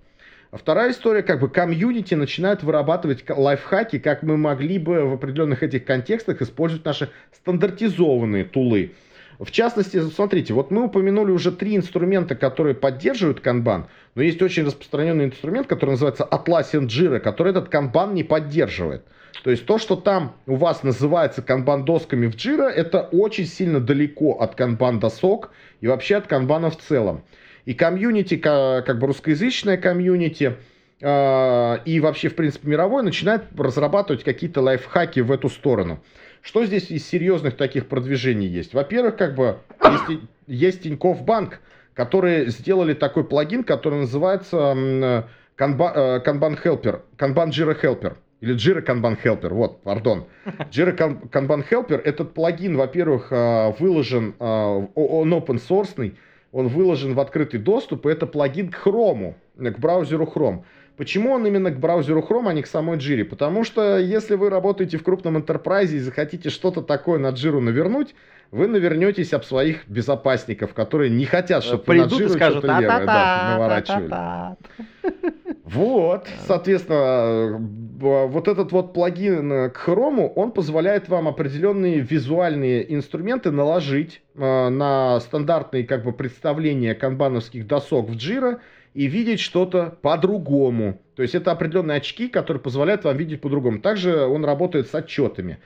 [0.52, 5.86] Вторая история, как бы комьюнити начинают вырабатывать лайфхаки, как мы могли бы в определенных этих
[5.86, 8.94] контекстах использовать наши стандартизованные тулы.
[9.40, 14.66] В частности, смотрите, вот мы упомянули уже три инструмента, которые поддерживают канбан, но есть очень
[14.66, 19.04] распространенный инструмент, который называется Atlassian Jira, который этот канбан не поддерживает.
[19.44, 24.40] То есть то, что там у вас называется канбан-досками в Jira, это очень сильно далеко
[24.40, 27.24] от канбан-досок и вообще от канбана в целом.
[27.66, 30.56] И комьюнити, как бы русскоязычное комьюнити,
[31.02, 36.00] а, и вообще, в принципе, мировой, начинает разрабатывать какие-то лайфхаки в эту сторону.
[36.48, 38.74] Что здесь из серьезных таких продвижений есть?
[38.74, 41.60] Во-первых, как бы есть, есть Тинькофф Банк,
[41.94, 48.16] которые сделали такой плагин, который называется Kanban, Kanban Helper, Kanban Jira Helper.
[48.40, 50.24] Или Jira Kanban Helper, вот, пардон.
[50.72, 56.16] Jira Kanban Helper, этот плагин, во-первых, а, выложен, а, он open source,
[56.54, 60.64] он выложен в открытый доступ, и это плагин к Chrome, к браузеру Chrome.
[60.98, 63.24] Почему он именно к браузеру Chrome, а не к самой Jira?
[63.24, 68.16] Потому что если вы работаете в крупном enterprise и захотите что-то такое на Jira навернуть,
[68.50, 73.06] вы навернетесь об своих безопасников, которые не хотят, чтобы Придут на Jira скажут, что-то левое
[73.06, 74.56] да, наворачивали.
[75.66, 77.58] Вот, соответственно,
[78.00, 85.20] вот этот вот плагин к Chrome, он позволяет вам определенные визуальные инструменты наложить э, на
[85.20, 88.60] стандартные как бы представления канбановских досок в Jira
[88.98, 91.00] и видеть что-то по-другому.
[91.16, 93.78] То есть это определенные очки, которые позволяют вам видеть по-другому.
[93.78, 95.60] Также он работает с отчетами.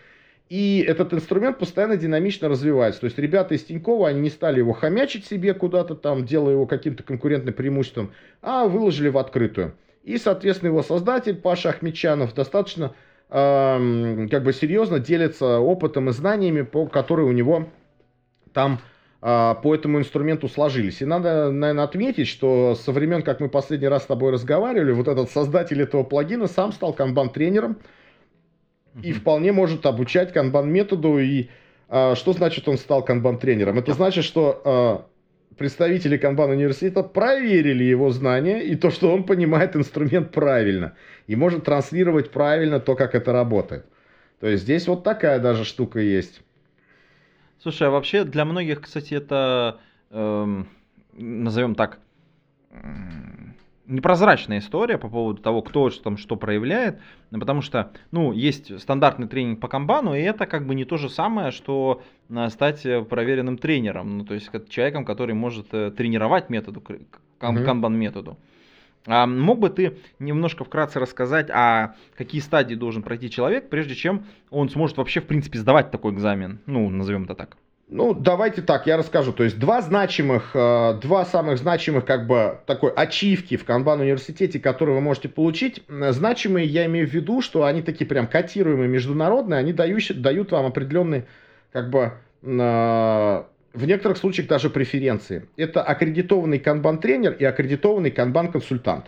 [0.49, 2.99] И этот инструмент постоянно динамично развивается.
[2.99, 6.65] То есть ребята из Тинькова, они не стали его хомячить себе куда-то там, делая его
[6.65, 9.75] каким-то конкурентным преимуществом, а выложили в открытую.
[10.03, 12.93] И, соответственно, его создатель Паша Ахмедчанов достаточно
[13.29, 17.69] э, как бы серьезно делится опытом и знаниями, по, которые у него
[18.51, 18.81] там
[19.21, 21.01] по этому инструменту сложились.
[21.01, 25.07] И надо, наверное, отметить, что со времен, как мы последний раз с тобой разговаривали, вот
[25.07, 27.77] этот создатель этого плагина сам стал канбан-тренером
[29.03, 31.19] и вполне может обучать канбан-методу.
[31.19, 31.49] И
[31.87, 33.77] а, что значит он стал канбан-тренером?
[33.77, 35.05] Это значит, что а,
[35.55, 40.95] представители канбан университета проверили его знания и то, что он понимает инструмент правильно
[41.27, 43.85] и может транслировать правильно то, как это работает.
[44.39, 46.41] То есть здесь вот такая даже штука есть.
[47.61, 50.67] Слушай, а вообще для многих, кстати, это, эм,
[51.13, 51.99] назовем так,
[53.85, 59.59] непрозрачная история по поводу того, кто там что проявляет, потому что, ну, есть стандартный тренинг
[59.59, 64.17] по камбану, и это как бы не то же самое, что э, стать проверенным тренером,
[64.17, 66.81] ну, то есть человеком, который может э, тренировать методу,
[67.37, 68.37] камбан методу.
[69.05, 74.25] А мог бы ты немножко вкратце рассказать, а какие стадии должен пройти человек, прежде чем
[74.49, 76.59] он сможет вообще, в принципе, сдавать такой экзамен?
[76.65, 77.57] Ну, назовем это так.
[77.91, 79.33] Ну, давайте так, я расскажу.
[79.33, 84.61] То есть два значимых, э, два самых значимых как бы такой ачивки в Канбан университете,
[84.61, 85.83] которые вы можете получить.
[85.89, 90.67] Значимые я имею в виду, что они такие прям котируемые международные, они дают, дают вам
[90.67, 91.25] определенные
[91.73, 95.47] как бы э, в некоторых случаях даже преференции.
[95.57, 99.05] Это аккредитованный канбан-тренер и аккредитованный канбан-консультант.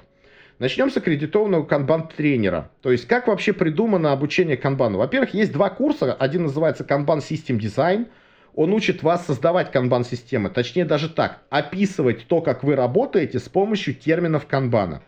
[0.60, 2.70] Начнем с аккредитованного канбан-тренера.
[2.82, 5.00] То есть, как вообще придумано обучение канбану?
[5.00, 6.14] Во-первых, есть два курса.
[6.14, 8.08] Один называется Kanban System Design.
[8.56, 10.50] Он учит вас создавать канбан-системы.
[10.50, 11.40] Точнее, даже так.
[11.50, 15.02] Описывать то, как вы работаете с помощью терминов канбана.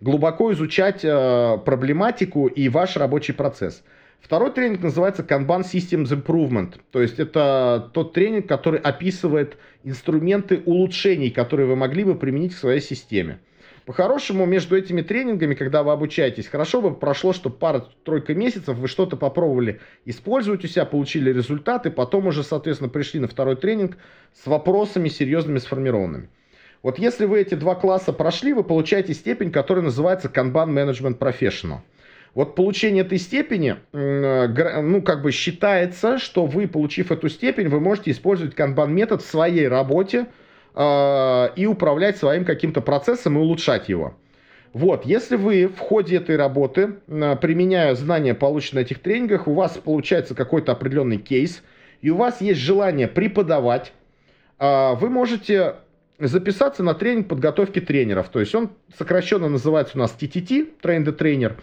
[0.00, 3.82] Глубоко изучать э, проблематику и ваш рабочий процесс.
[4.24, 6.76] Второй тренинг называется Kanban Systems Improvement.
[6.90, 12.56] То есть это тот тренинг, который описывает инструменты улучшений, которые вы могли бы применить к
[12.56, 13.40] своей системе.
[13.84, 19.18] По-хорошему, между этими тренингами, когда вы обучаетесь, хорошо бы прошло, что пара-тройка месяцев вы что-то
[19.18, 23.98] попробовали использовать у себя, получили результаты, потом уже, соответственно, пришли на второй тренинг
[24.32, 26.30] с вопросами серьезными сформированными.
[26.82, 31.80] Вот если вы эти два класса прошли, вы получаете степень, которая называется Kanban Management Professional.
[32.34, 37.80] Вот получение этой степени, э, ну, как бы считается, что вы, получив эту степень, вы
[37.80, 40.26] можете использовать канбан-метод в своей работе
[40.74, 44.14] э, и управлять своим каким-то процессом и улучшать его.
[44.72, 49.54] Вот, если вы в ходе этой работы, э, применяя знания, полученные на этих тренингах, у
[49.54, 51.62] вас получается какой-то определенный кейс,
[52.02, 53.92] и у вас есть желание преподавать,
[54.58, 55.76] э, вы можете
[56.18, 58.28] записаться на тренинг подготовки тренеров.
[58.28, 61.54] То есть он сокращенно называется у нас TTT, Train the Trainer.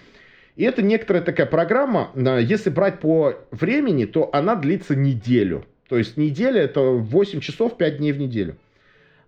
[0.62, 5.66] И это некоторая такая программа, если брать по времени, то она длится неделю.
[5.90, 8.58] То есть неделя это 8 часов 5 дней в неделю.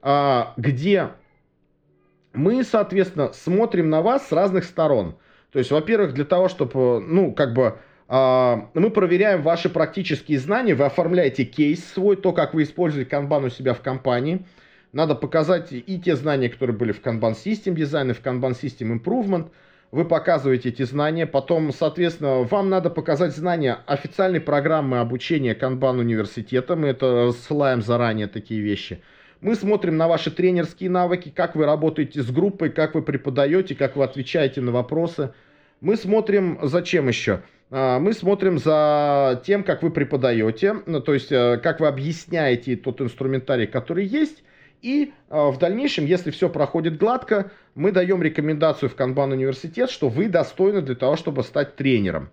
[0.04, 1.10] А, где
[2.34, 5.16] мы, соответственно, смотрим на вас с разных сторон.
[5.52, 10.76] То есть, во-первых, для того, чтобы, ну, как бы, а, мы проверяем ваши практические знания,
[10.76, 14.46] вы оформляете кейс свой, то, как вы используете канбан у себя в компании.
[14.92, 19.02] Надо показать и те знания, которые были в Kanban System Design и в Kanban System
[19.02, 19.50] Improvement.
[19.94, 26.76] Вы показываете эти знания, потом, соответственно, вам надо показать знания официальной программы обучения Kanban университета.
[26.76, 29.04] Мы это ссылаем заранее, такие вещи.
[29.40, 33.96] Мы смотрим на ваши тренерские навыки, как вы работаете с группой, как вы преподаете, как
[33.96, 35.32] вы отвечаете на вопросы.
[35.80, 37.42] Мы смотрим, зачем еще?
[37.70, 40.74] А, мы смотрим за тем, как вы преподаете,
[41.06, 44.44] то есть э, как вы объясняете тот инструментарий, который есть.
[44.84, 50.10] И э, в дальнейшем, если все проходит гладко, мы даем рекомендацию в Kanban университет, что
[50.10, 52.30] вы достойны для того, чтобы стать тренером.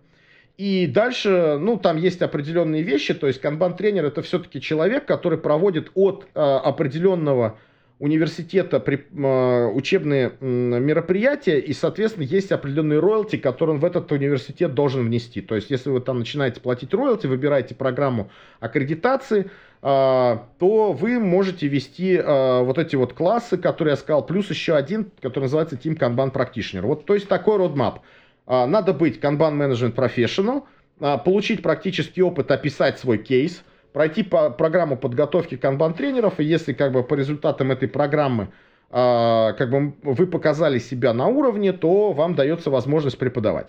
[0.59, 5.91] И дальше, ну, там есть определенные вещи, то есть канбан-тренер это все-таки человек, который проводит
[5.95, 7.59] от э, определенного
[8.01, 14.75] университета при, э, учебные мероприятия, и, соответственно, есть определенные роялти, которые он в этот университет
[14.75, 15.41] должен внести.
[15.43, 19.49] То есть, если вы там начинаете платить роялти, выбираете программу аккредитации, э,
[19.83, 25.13] то вы можете вести э, вот эти вот классы, которые я сказал, плюс еще один,
[25.21, 26.83] который называется Team Kanban Practitioner.
[26.83, 28.01] Вот, то есть, такой родмап.
[28.47, 30.65] А, надо быть Kanban Management Professional,
[31.01, 36.73] а, получить практический опыт, описать свой кейс, пройти по программу подготовки Kanban тренеров, и если
[36.73, 38.49] как бы по результатам этой программы
[38.91, 43.69] а, как бы вы показали себя на уровне, то вам дается возможность преподавать.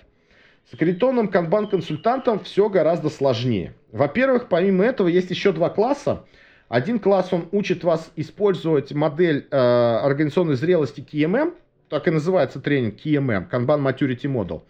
[0.69, 3.73] С аккредитованным Kanban консультантом все гораздо сложнее.
[3.91, 6.23] Во-первых, помимо этого есть еще два класса.
[6.69, 11.53] Один класс, он учит вас использовать модель э, организационной зрелости KMM,
[11.89, 14.61] так и называется тренинг KMM, Kanban Maturity Model.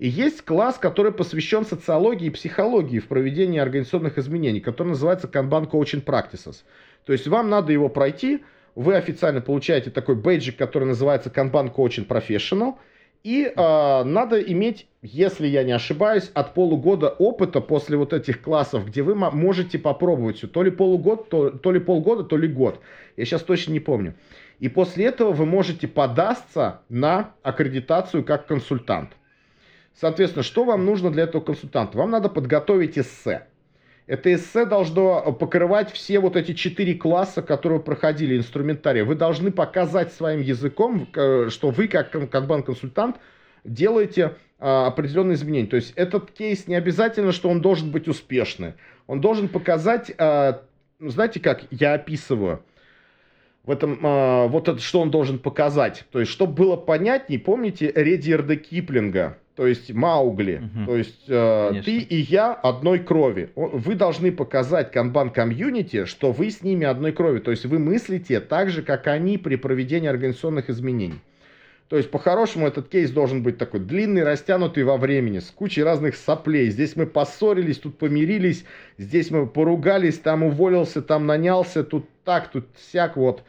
[0.00, 5.70] И есть класс, который посвящен социологии и психологии в проведении организационных изменений, который называется Kanban
[5.70, 6.62] Coaching Practices.
[7.04, 8.42] То есть вам надо его пройти,
[8.74, 12.76] вы официально получаете такой бейджик, который называется Kanban Coaching Professional,
[13.22, 18.86] и э, надо иметь, если я не ошибаюсь, от полугода опыта после вот этих классов,
[18.86, 20.46] где вы можете попробовать все.
[20.46, 22.80] То ли полугод, то, то ли полгода, то ли год.
[23.18, 24.14] Я сейчас точно не помню.
[24.60, 29.10] И после этого вы можете податься на аккредитацию как консультант.
[29.94, 31.98] Соответственно, что вам нужно для этого консультанта?
[31.98, 33.46] Вам надо подготовить эссе.
[34.06, 39.04] Это эссе должно покрывать все вот эти четыре класса, которые вы проходили, инструментария.
[39.04, 43.16] Вы должны показать своим языком, э, что вы, как канбан-консультант,
[43.64, 45.66] делаете а, определенные изменения.
[45.66, 48.74] То есть этот кейс не обязательно, что он должен быть успешный.
[49.06, 50.62] Он должен показать, а,
[50.98, 52.62] знаете как, я описываю,
[53.64, 56.04] в этом, а, вот это, что он должен показать.
[56.12, 60.86] То есть, чтобы было понятнее, помните Редиерда Киплинга, то есть Маугли, угу.
[60.86, 63.50] то есть э, ты и я одной крови.
[63.54, 68.40] Вы должны показать канбан комьюнити, что вы с ними одной крови, то есть вы мыслите
[68.40, 71.20] так же, как они при проведении организационных изменений.
[71.88, 76.16] То есть, по-хорошему, этот кейс должен быть такой длинный, растянутый во времени, с кучей разных
[76.16, 76.70] соплей.
[76.70, 78.64] Здесь мы поссорились, тут помирились,
[78.96, 83.42] здесь мы поругались, там уволился, там нанялся, тут так, тут всяк, вот.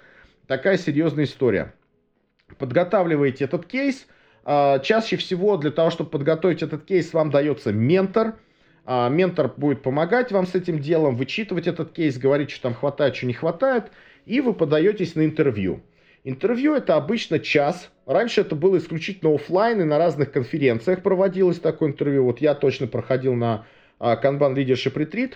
[0.45, 1.73] Такая серьезная история.
[2.57, 4.05] Подготавливаете этот кейс.
[4.43, 8.35] А, чаще всего для того, чтобы подготовить этот кейс, вам дается ментор.
[8.85, 13.15] А, ментор будет помогать вам с этим делом, вычитывать этот кейс, говорить, что там хватает,
[13.15, 13.91] что не хватает.
[14.25, 15.81] И вы подаетесь на интервью.
[16.23, 17.91] Интервью это обычно час.
[18.05, 22.25] Раньше это было исключительно офлайн и на разных конференциях проводилось такое интервью.
[22.25, 23.65] Вот я точно проходил на
[23.99, 25.33] а, Kanban Leadership Retreat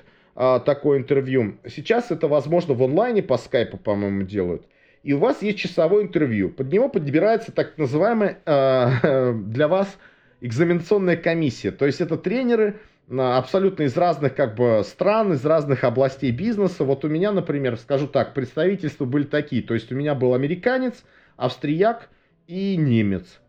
[0.66, 1.60] такое интервью.
[1.66, 4.68] Сейчас это возможно в онлайне по скайпу, по-моему, делают.
[5.06, 6.50] И у вас есть часовое интервью.
[6.50, 10.00] Под него подбирается так называемая э, для вас
[10.42, 11.70] экзаменационная комиссия.
[11.70, 16.84] То есть это тренеры, абсолютно из разных как бы стран, из разных областей бизнеса.
[16.84, 19.62] Вот у меня, например, скажу так, представительства были такие.
[19.62, 21.04] То есть у меня был американец,
[21.38, 22.10] австрияк
[22.48, 23.42] и немец.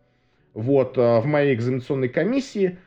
[0.53, 2.77] Вот в моей экзаменационной комиссии.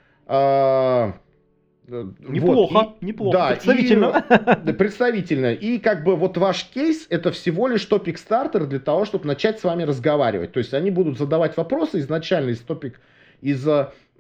[2.20, 4.24] Неплохо, вот, и, неплохо, да, представительно.
[4.66, 5.53] И, представительно.
[5.53, 9.59] И как бы вот ваш кейс это всего лишь топик стартер для того, чтобы начать
[9.61, 10.53] с вами разговаривать.
[10.53, 13.00] То есть они будут задавать вопросы изначально из топик,
[13.40, 13.66] из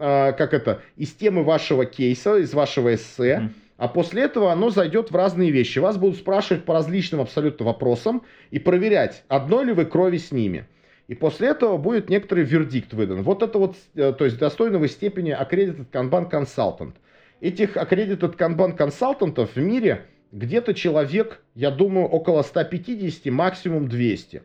[0.00, 3.50] а, как это, из темы вашего кейса, из вашего эссе, mm.
[3.76, 5.78] а после этого оно зайдет в разные вещи.
[5.78, 10.64] Вас будут спрашивать по различным абсолютно вопросам и проверять, одной ли вы крови с ними.
[11.06, 13.22] И после этого будет некоторый вердикт выдан.
[13.22, 16.94] Вот это вот, э, то есть достойного степени Accredited Kanban Consultant.
[17.40, 24.42] Этих Accredited Kanban консалтантов в мире где-то человек, я думаю, около 150, максимум 200.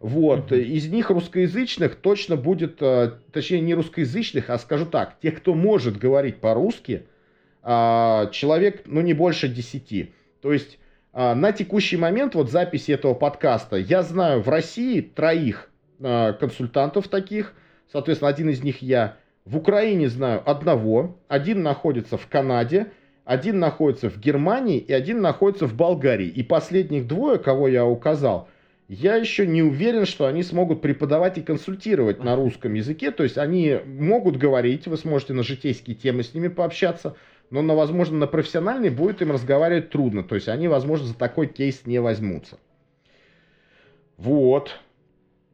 [0.00, 0.62] Вот, mm-hmm.
[0.62, 5.96] из них русскоязычных точно будет, э, точнее не русскоязычных, а скажу так, тех, кто может
[5.96, 7.04] говорить по-русски,
[7.62, 10.12] а, человек, ну не больше десяти.
[10.40, 10.78] То есть
[11.12, 15.70] а, на текущий момент вот записи этого подкаста я знаю в России троих
[16.00, 17.54] а, консультантов таких,
[17.90, 19.16] соответственно, один из них я.
[19.44, 22.92] В Украине знаю одного, один находится в Канаде,
[23.24, 26.28] один находится в Германии и один находится в Болгарии.
[26.28, 28.48] И последних двое, кого я указал,
[28.88, 33.10] я еще не уверен, что они смогут преподавать и консультировать на русском языке.
[33.10, 37.16] То есть они могут говорить, вы сможете на житейские темы с ними пообщаться,
[37.50, 40.22] но, на, возможно, на профессиональный будет им разговаривать трудно.
[40.22, 42.58] То есть они, возможно, за такой кейс не возьмутся.
[44.18, 44.78] Вот.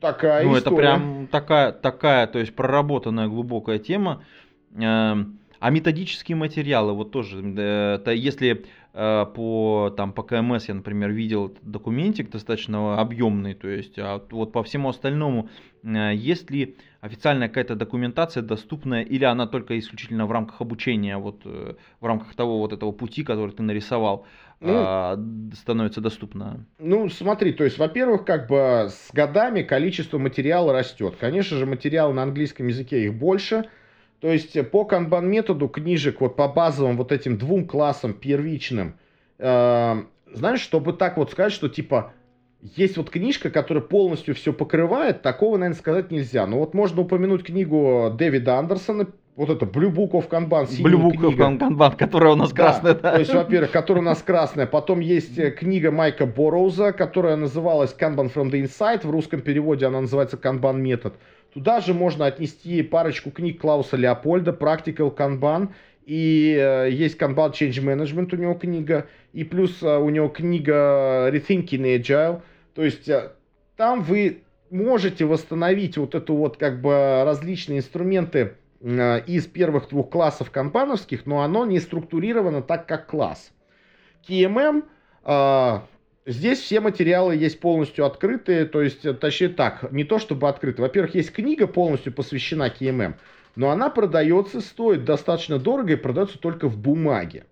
[0.00, 0.58] Такая ну, история.
[0.58, 4.22] это прям такая, такая, то есть проработанная глубокая тема.
[4.74, 10.74] Эм, а методические материалы, вот тоже, э, это если э, по, там, по КМС я,
[10.74, 15.48] например, видел документик достаточно объемный, то есть а вот по всему остальному,
[15.82, 21.44] э, есть ли официальная какая-то документация доступная, или она только исключительно в рамках обучения, вот
[21.44, 24.26] в рамках того вот этого пути, который ты нарисовал,
[24.60, 25.18] ну, а,
[25.54, 26.66] становится доступна?
[26.78, 31.14] Ну, смотри, то есть, во-первых, как бы с годами количество материала растет.
[31.18, 33.68] Конечно же, материалы на английском языке их больше,
[34.20, 38.98] то есть э, по канбан методу книжек вот по базовым вот этим двум классам первичным,
[39.38, 40.02] э,
[40.32, 42.12] знаешь, чтобы так вот сказать, что типа
[42.60, 46.46] есть вот книжка, которая полностью все покрывает, такого, наверное, сказать нельзя.
[46.46, 49.06] Но вот можно упомянуть книгу Дэвида Андерсона,
[49.38, 52.94] вот это Blue Book of Kanban, Blue Book of Kanban, которая у нас красная.
[52.94, 54.66] Да, то есть, во-первых, которая у нас красная.
[54.66, 59.06] Потом есть э, книга Майка Борроуза, которая называлась Kanban from the Inside.
[59.06, 61.14] В русском переводе она называется Kanban метод.
[61.54, 65.68] Туда же можно отнести парочку книг Клауса Леопольда, Practical Kanban,
[66.04, 71.30] и э, есть Kanban Change Management у него книга, и плюс э, у него книга
[71.30, 72.42] Rethinking Agile.
[72.74, 73.30] То есть э,
[73.76, 80.50] там вы можете восстановить вот эту вот как бы различные инструменты из первых двух классов
[80.50, 83.50] компановских, но оно не структурировано так, как класс.
[84.28, 84.84] KMM
[85.24, 85.80] э,
[86.28, 90.82] Здесь все материалы есть полностью открытые, то есть, э, точнее так, не то чтобы открыты.
[90.82, 93.14] Во-первых, есть книга полностью посвящена КММ,
[93.56, 97.46] но она продается, стоит достаточно дорого и продается только в бумаге.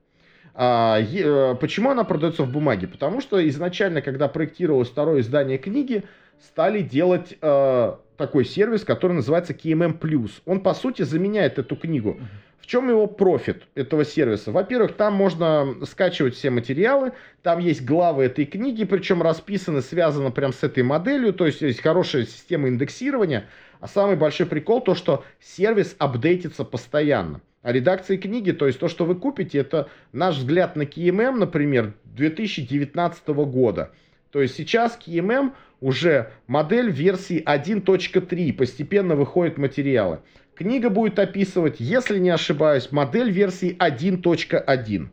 [0.53, 2.87] А, е, почему она продается в бумаге?
[2.87, 6.05] Потому что изначально, когда проектировалось второе издание книги,
[6.39, 10.30] стали делать э, такой сервис, который называется KMM+.
[10.44, 12.18] Он, по сути, заменяет эту книгу.
[12.60, 14.50] В чем его профит этого сервиса?
[14.50, 17.12] Во-первых, там можно скачивать все материалы,
[17.42, 21.80] там есть главы этой книги, причем расписаны, связаны прям с этой моделью, то есть есть
[21.80, 23.46] хорошая система индексирования.
[23.78, 27.40] А самый большой прикол то, что сервис апдейтится постоянно.
[27.62, 31.94] А редакции книги, то есть то, что вы купите, это наш взгляд на KMM, например,
[32.04, 33.92] 2019 года.
[34.32, 40.20] То есть сейчас KMM уже модель версии 1.3, постепенно выходят материалы.
[40.55, 45.09] Книга будет описывать, если не ошибаюсь, модель версии 1.1.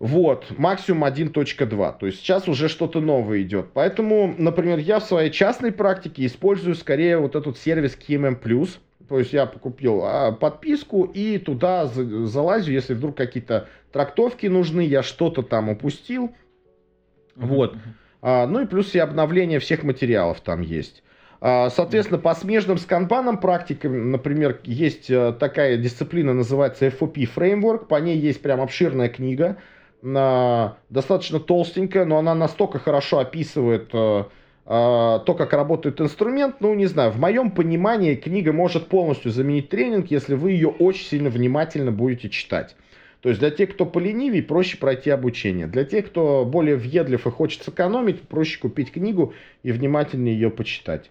[0.00, 1.98] Вот, максимум 1.2.
[2.00, 3.66] То есть сейчас уже что-то новое идет.
[3.72, 8.68] Поэтому, например, я в своей частной практике использую скорее вот этот сервис KMM+.
[9.08, 15.04] То есть я купил а, подписку и туда залазю, если вдруг какие-то трактовки нужны, я
[15.04, 16.32] что-то там упустил.
[17.36, 17.46] Uh-huh.
[17.46, 17.76] Вот.
[18.22, 21.02] А, ну и плюс и обновление всех материалов там есть.
[21.40, 27.86] А, соответственно, по смежным с канбаном практикам, например, есть э, такая дисциплина, называется FOP Framework,
[27.86, 29.58] по ней есть прям обширная книга,
[30.02, 34.24] достаточно толстенькая, но она настолько хорошо описывает э,
[34.64, 40.10] то, как работает инструмент, ну, не знаю, в моем понимании книга может полностью заменить тренинг,
[40.10, 42.74] если вы ее очень сильно внимательно будете читать.
[43.22, 45.68] То есть для тех, кто поленивее, проще пройти обучение.
[45.68, 51.10] Для тех, кто более въедлив и хочет сэкономить, проще купить книгу и внимательно ее почитать.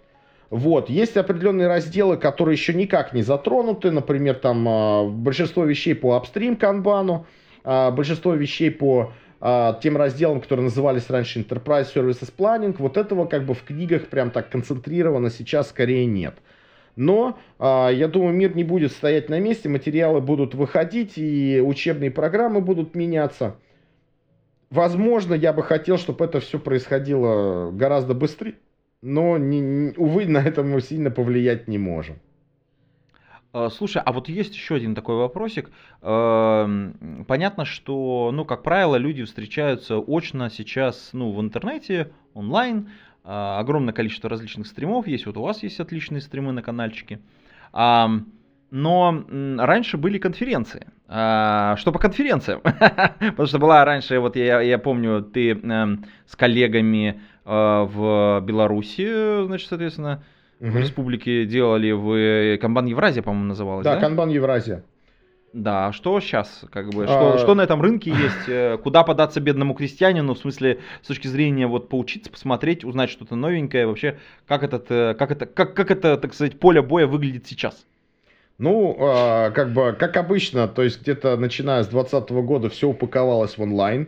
[0.50, 0.90] Вот.
[0.90, 3.92] Есть определенные разделы, которые еще никак не затронуты.
[3.92, 7.26] Например, там а, большинство вещей по апстрим канбану,
[7.64, 12.76] большинство вещей по а, тем разделам, которые назывались раньше Enterprise Services Planning.
[12.78, 16.36] Вот этого как бы в книгах прям так концентрировано сейчас скорее нет.
[16.96, 22.62] Но я думаю, мир не будет стоять на месте, материалы будут выходить и учебные программы
[22.62, 23.56] будут меняться.
[24.70, 28.56] Возможно, я бы хотел, чтобы это все происходило гораздо быстрее
[29.02, 32.20] но, не, увы, на это мы сильно повлиять не можем.
[33.54, 35.72] А, слушай, а вот есть еще один такой вопросик.
[36.02, 42.90] Эм, понятно, что, ну, как правило, люди встречаются очно сейчас, ну, в интернете, онлайн.
[43.24, 45.26] А, огромное количество различных стримов есть.
[45.26, 47.20] Вот у вас есть отличные стримы на каналчике.
[47.74, 49.26] но
[49.58, 50.88] раньше были конференции.
[51.14, 52.62] А, что по конференциям?
[52.64, 55.88] Потому что была раньше, вот я, я помню, ты э,
[56.26, 57.50] с коллегами э,
[57.92, 60.24] в Беларуси, значит, соответственно,
[60.62, 60.70] угу.
[60.70, 63.84] в республике делали в э, Канбан Евразия, по-моему, называлось.
[63.84, 64.00] Да, да?
[64.00, 64.86] Канбан Евразия.
[65.54, 67.38] Да, а что сейчас, как бы, что, а...
[67.38, 71.68] что на этом рынке есть, э, куда податься бедному крестьянину, в смысле, с точки зрения
[71.68, 76.16] вот поучиться, посмотреть, узнать что-то новенькое, вообще, как, этот, э, как, это, как, как это,
[76.16, 77.86] так сказать, поле боя выглядит сейчас?
[78.60, 83.58] Ну, э, как бы, как обычно, то есть где-то начиная с 2020 года все упаковалось
[83.58, 84.08] в онлайн,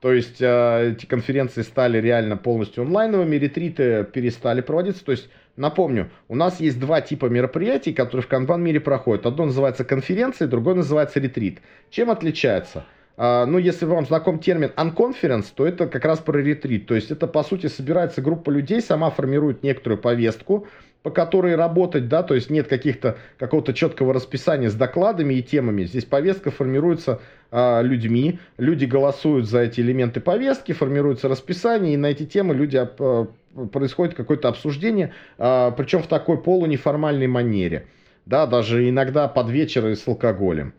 [0.00, 6.10] то есть э, эти конференции стали реально полностью онлайновыми, ретриты перестали проводиться, то есть Напомню,
[6.28, 9.26] у нас есть два типа мероприятий, которые в канбан мире проходят.
[9.26, 11.60] Одно называется конференция, другое называется ретрит.
[11.90, 12.84] Чем отличается?
[13.18, 16.86] А, ну, если вам знаком термин unconference, то это как раз про ретрит.
[16.86, 20.66] То есть это, по сути, собирается группа людей, сама формирует некоторую повестку,
[21.02, 25.84] по которой работать, да, то есть нет каких-то какого-то четкого расписания с докладами и темами.
[25.84, 32.06] Здесь повестка формируется а, людьми, люди голосуют за эти элементы повестки, формируется расписание, и на
[32.06, 33.26] эти темы люди а,
[33.72, 37.86] происходит какое-то обсуждение, а, причем в такой полунеформальной манере.
[38.26, 40.74] Да, даже иногда под вечер и с алкоголем.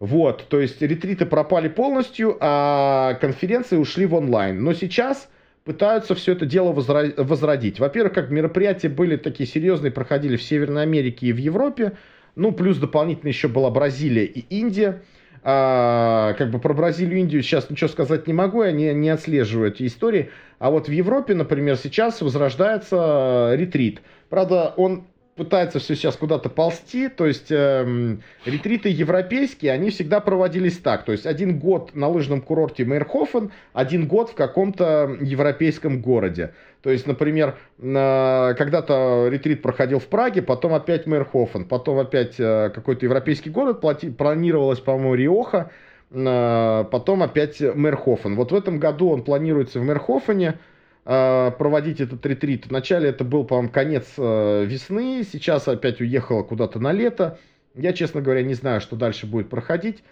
[0.00, 4.62] Вот, то есть ретриты пропали полностью, а конференции ушли в онлайн.
[4.62, 5.28] Но сейчас
[5.64, 7.80] пытаются все это дело возродить.
[7.80, 11.92] Во-первых, как мероприятия были такие серьезные, проходили в Северной Америке и в Европе.
[12.36, 15.02] Ну, плюс дополнительно еще была Бразилия и Индия.
[15.46, 19.70] А, как бы про Бразилию Индию сейчас ничего сказать не могу, я не, не отслеживаю
[19.70, 20.30] эти истории.
[20.58, 24.00] А вот в Европе, например, сейчас возрождается ретрит.
[24.30, 25.04] Правда, он
[25.36, 31.12] пытается все сейчас куда-то ползти, то есть э, ретриты европейские, они всегда проводились так, то
[31.12, 36.54] есть один год на лыжном курорте Мейрхофен, один год в каком-то европейском городе.
[36.82, 42.70] То есть, например, э, когда-то ретрит проходил в Праге, потом опять Мейрхофен, потом опять э,
[42.72, 45.70] какой-то европейский город, плати, планировалось, по-моему, Риоха,
[46.10, 48.36] э, потом опять Мейрхофен.
[48.36, 50.58] Вот в этом году он планируется в Мейрхофене, Э,
[51.04, 52.66] проводить этот ретрит.
[52.66, 57.38] Вначале это был, по-моему, конец э, весны, сейчас опять уехала куда-то на лето.
[57.74, 60.02] Я, честно говоря, не знаю, что дальше будет проходить.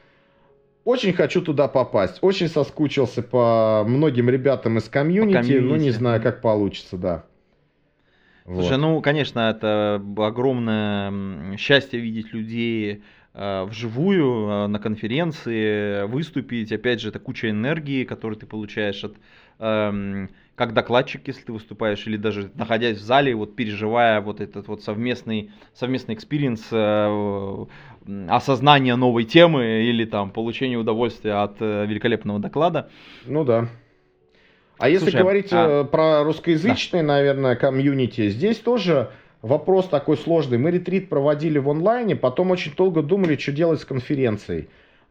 [0.85, 2.19] Очень хочу туда попасть.
[2.23, 5.65] Очень соскучился по многим ребятам из комьюнити, комьюнити.
[5.65, 7.25] но не знаю, как получится, да.
[8.45, 8.79] Слушай, вот.
[8.79, 16.73] ну, конечно, это огромное счастье видеть людей э, вживую э, на конференции, выступить.
[16.73, 19.15] Опять же, это куча энергии, которую ты получаешь от
[19.61, 24.69] э, как докладчик, если ты выступаешь, или даже находясь в зале, вот переживая вот этот
[24.69, 27.67] вот совместный, совместный experience, э,
[28.29, 32.91] осознание новой темы или там получение удовольствия от э, великолепного доклада.
[33.25, 33.69] Ну да.
[34.79, 35.83] А если Слушай, говорить а...
[35.83, 37.15] Э, про русскоязычные, да.
[37.15, 40.59] наверное, комьюнити, здесь тоже вопрос такой сложный.
[40.59, 44.69] Мы ретрит проводили в онлайне, потом очень долго думали, что делать с конференцией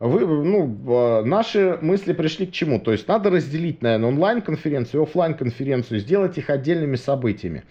[0.08, 2.80] вы, ну, а, наши мысли пришли к чему?
[2.80, 7.64] То есть надо разделить, наверное, онлайн-конференцию и офлайн-конференцию, сделать их отдельными событиями.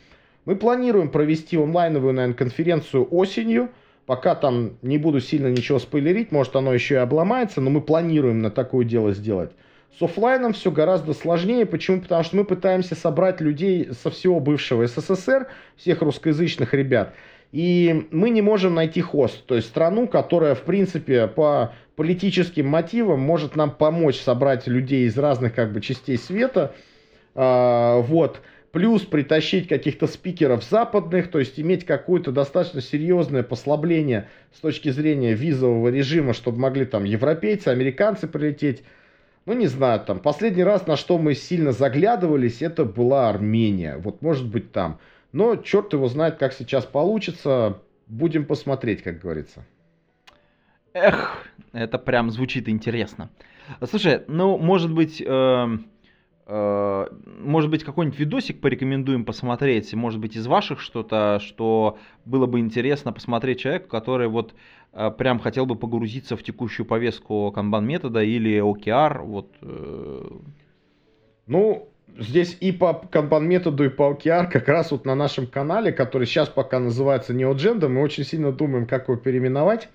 [0.44, 3.70] Мы планируем провести онлайновую, наверное, конференцию осенью,
[4.06, 8.40] пока там не буду сильно ничего спойлерить, может оно еще и обломается, но мы планируем
[8.40, 9.50] на такое дело сделать.
[9.98, 11.66] С офлайном все гораздо сложнее.
[11.66, 12.00] Почему?
[12.00, 17.12] Потому что мы пытаемся собрать людей со всего бывшего СССР, всех русскоязычных ребят,
[17.52, 23.20] и мы не можем найти хост, то есть страну, которая, в принципе, по политическим мотивам
[23.20, 26.74] может нам помочь собрать людей из разных как бы частей света,
[27.34, 28.40] а, вот,
[28.70, 35.34] плюс притащить каких-то спикеров западных, то есть иметь какое-то достаточно серьезное послабление с точки зрения
[35.34, 38.84] визового режима, чтобы могли там европейцы, американцы прилететь.
[39.46, 43.96] Ну, не знаю, там, последний раз, на что мы сильно заглядывались, это была Армения.
[43.96, 45.00] Вот, может быть, там.
[45.32, 47.78] Но черт его знает, как сейчас получится.
[48.06, 49.64] Будем посмотреть, как говорится.
[50.92, 53.30] Эх, это прям звучит интересно.
[53.84, 55.78] Слушай, ну, может быть, э,
[56.46, 57.06] э,
[57.38, 63.12] может быть, какой-нибудь видосик порекомендуем посмотреть, может быть, из ваших что-то, что было бы интересно
[63.12, 64.54] посмотреть человеку, который вот
[64.92, 69.54] э, прям хотел бы погрузиться в текущую повестку канбан метода или OKR, вот.
[69.62, 70.28] Э...
[71.46, 75.92] Ну, здесь и по канбан методу, и по OKR как раз вот на нашем канале,
[75.92, 79.88] который сейчас пока называется NeoGenda, мы очень сильно думаем, как его переименовать.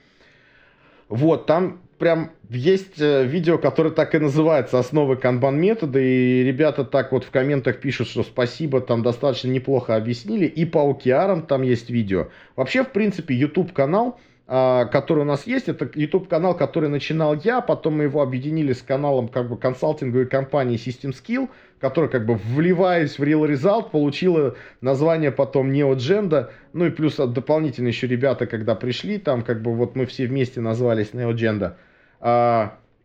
[1.07, 6.83] Вот, там прям есть э, видео, которое так и называется «Основы канбан метода», и ребята
[6.83, 11.61] так вот в комментах пишут, что спасибо, там достаточно неплохо объяснили, и по OKR там
[11.61, 12.29] есть видео.
[12.55, 17.33] Вообще, в принципе, YouTube канал а, который у нас есть, это YouTube канал, который начинал
[17.35, 22.27] я, потом мы его объединили с каналом как бы консалтинговой компании System Skill, которая как
[22.27, 28.45] бы вливаясь в Real Result, получила название потом NeoGenda, ну и плюс дополнительно еще ребята,
[28.45, 31.73] когда пришли, там как бы вот мы все вместе назвались NeoGenda.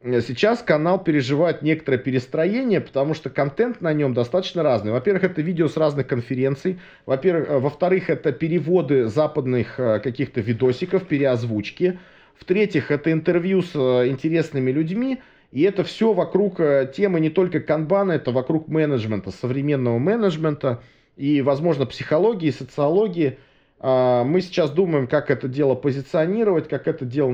[0.03, 4.93] А, сейчас канал переживает некоторое перестроение, потому что контент на нем достаточно разный.
[4.93, 6.79] Во-первых, это видео с разных конференций.
[7.07, 11.99] Во-первых, э, во-вторых, это переводы западных э, каких-то видосиков, переозвучки.
[12.39, 15.19] В-третьих, это интервью с э, интересными людьми.
[15.53, 16.61] И это все вокруг
[16.95, 20.81] темы не только канбана, это вокруг менеджмента, современного менеджмента
[21.17, 23.37] и, возможно, психологии, социологии–
[23.83, 27.33] мы сейчас думаем, как это дело позиционировать, как это дело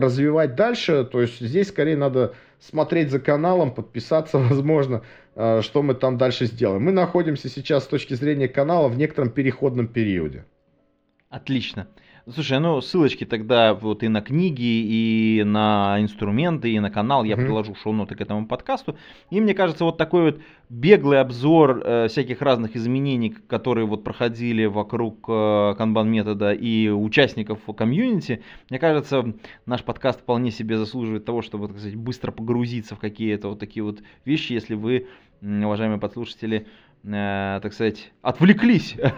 [0.00, 1.04] развивать дальше.
[1.04, 5.02] То есть здесь скорее надо смотреть за каналом, подписаться, возможно,
[5.34, 6.84] а, что мы там дальше сделаем.
[6.84, 10.44] Мы находимся сейчас с точки зрения канала в некотором переходном периоде.
[11.28, 11.88] Отлично.
[12.30, 17.34] Слушай, ну ссылочки тогда вот и на книги, и на инструменты, и на канал я
[17.34, 17.44] mm-hmm.
[17.44, 18.96] приложу шоу-ноты к этому подкасту.
[19.30, 24.66] И мне кажется, вот такой вот беглый обзор э, всяких разных изменений, которые вот проходили
[24.66, 29.34] вокруг э, канбан-метода и участников комьюнити, мне кажется,
[29.66, 33.82] наш подкаст вполне себе заслуживает того, чтобы, так сказать, быстро погрузиться в какие-то вот такие
[33.82, 35.08] вот вещи, если вы,
[35.40, 36.68] уважаемые подслушатели,
[37.04, 38.96] э, так сказать, отвлеклись,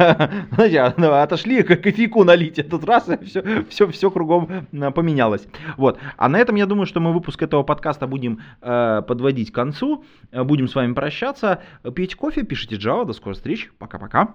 [0.52, 5.46] знаете, а, отошли к кофейку налить, этот раз и все, все, все кругом э, поменялось.
[5.76, 5.98] Вот.
[6.16, 10.04] А на этом я думаю, что мы выпуск этого подкаста будем э, подводить к концу,
[10.32, 11.62] э, будем с вами прощаться.
[11.94, 14.34] Пейте кофе, пишите Java, до скорых встреч, пока-пока.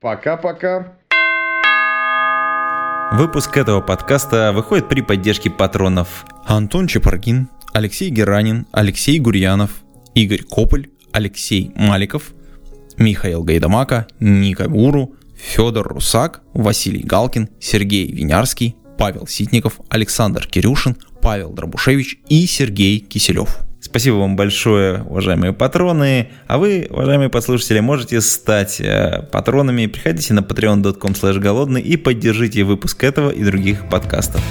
[0.00, 0.94] Пока-пока.
[3.12, 9.82] Выпуск этого подкаста выходит при поддержке патронов Антон Чепаргин, Алексей Геранин, Алексей Гурьянов,
[10.14, 12.32] Игорь Кополь, Алексей Маликов–
[13.00, 21.50] Михаил Гайдамака, Ника Гуру, Федор Русак, Василий Галкин, Сергей Винярский, Павел Ситников, Александр Кирюшин, Павел
[21.52, 23.60] Дробушевич и Сергей Киселев.
[23.80, 26.28] Спасибо вам большое, уважаемые патроны.
[26.46, 29.86] А вы, уважаемые послушатели, можете стать э, патронами.
[29.86, 34.42] Приходите на patreon.com голодный и поддержите выпуск этого и других подкастов.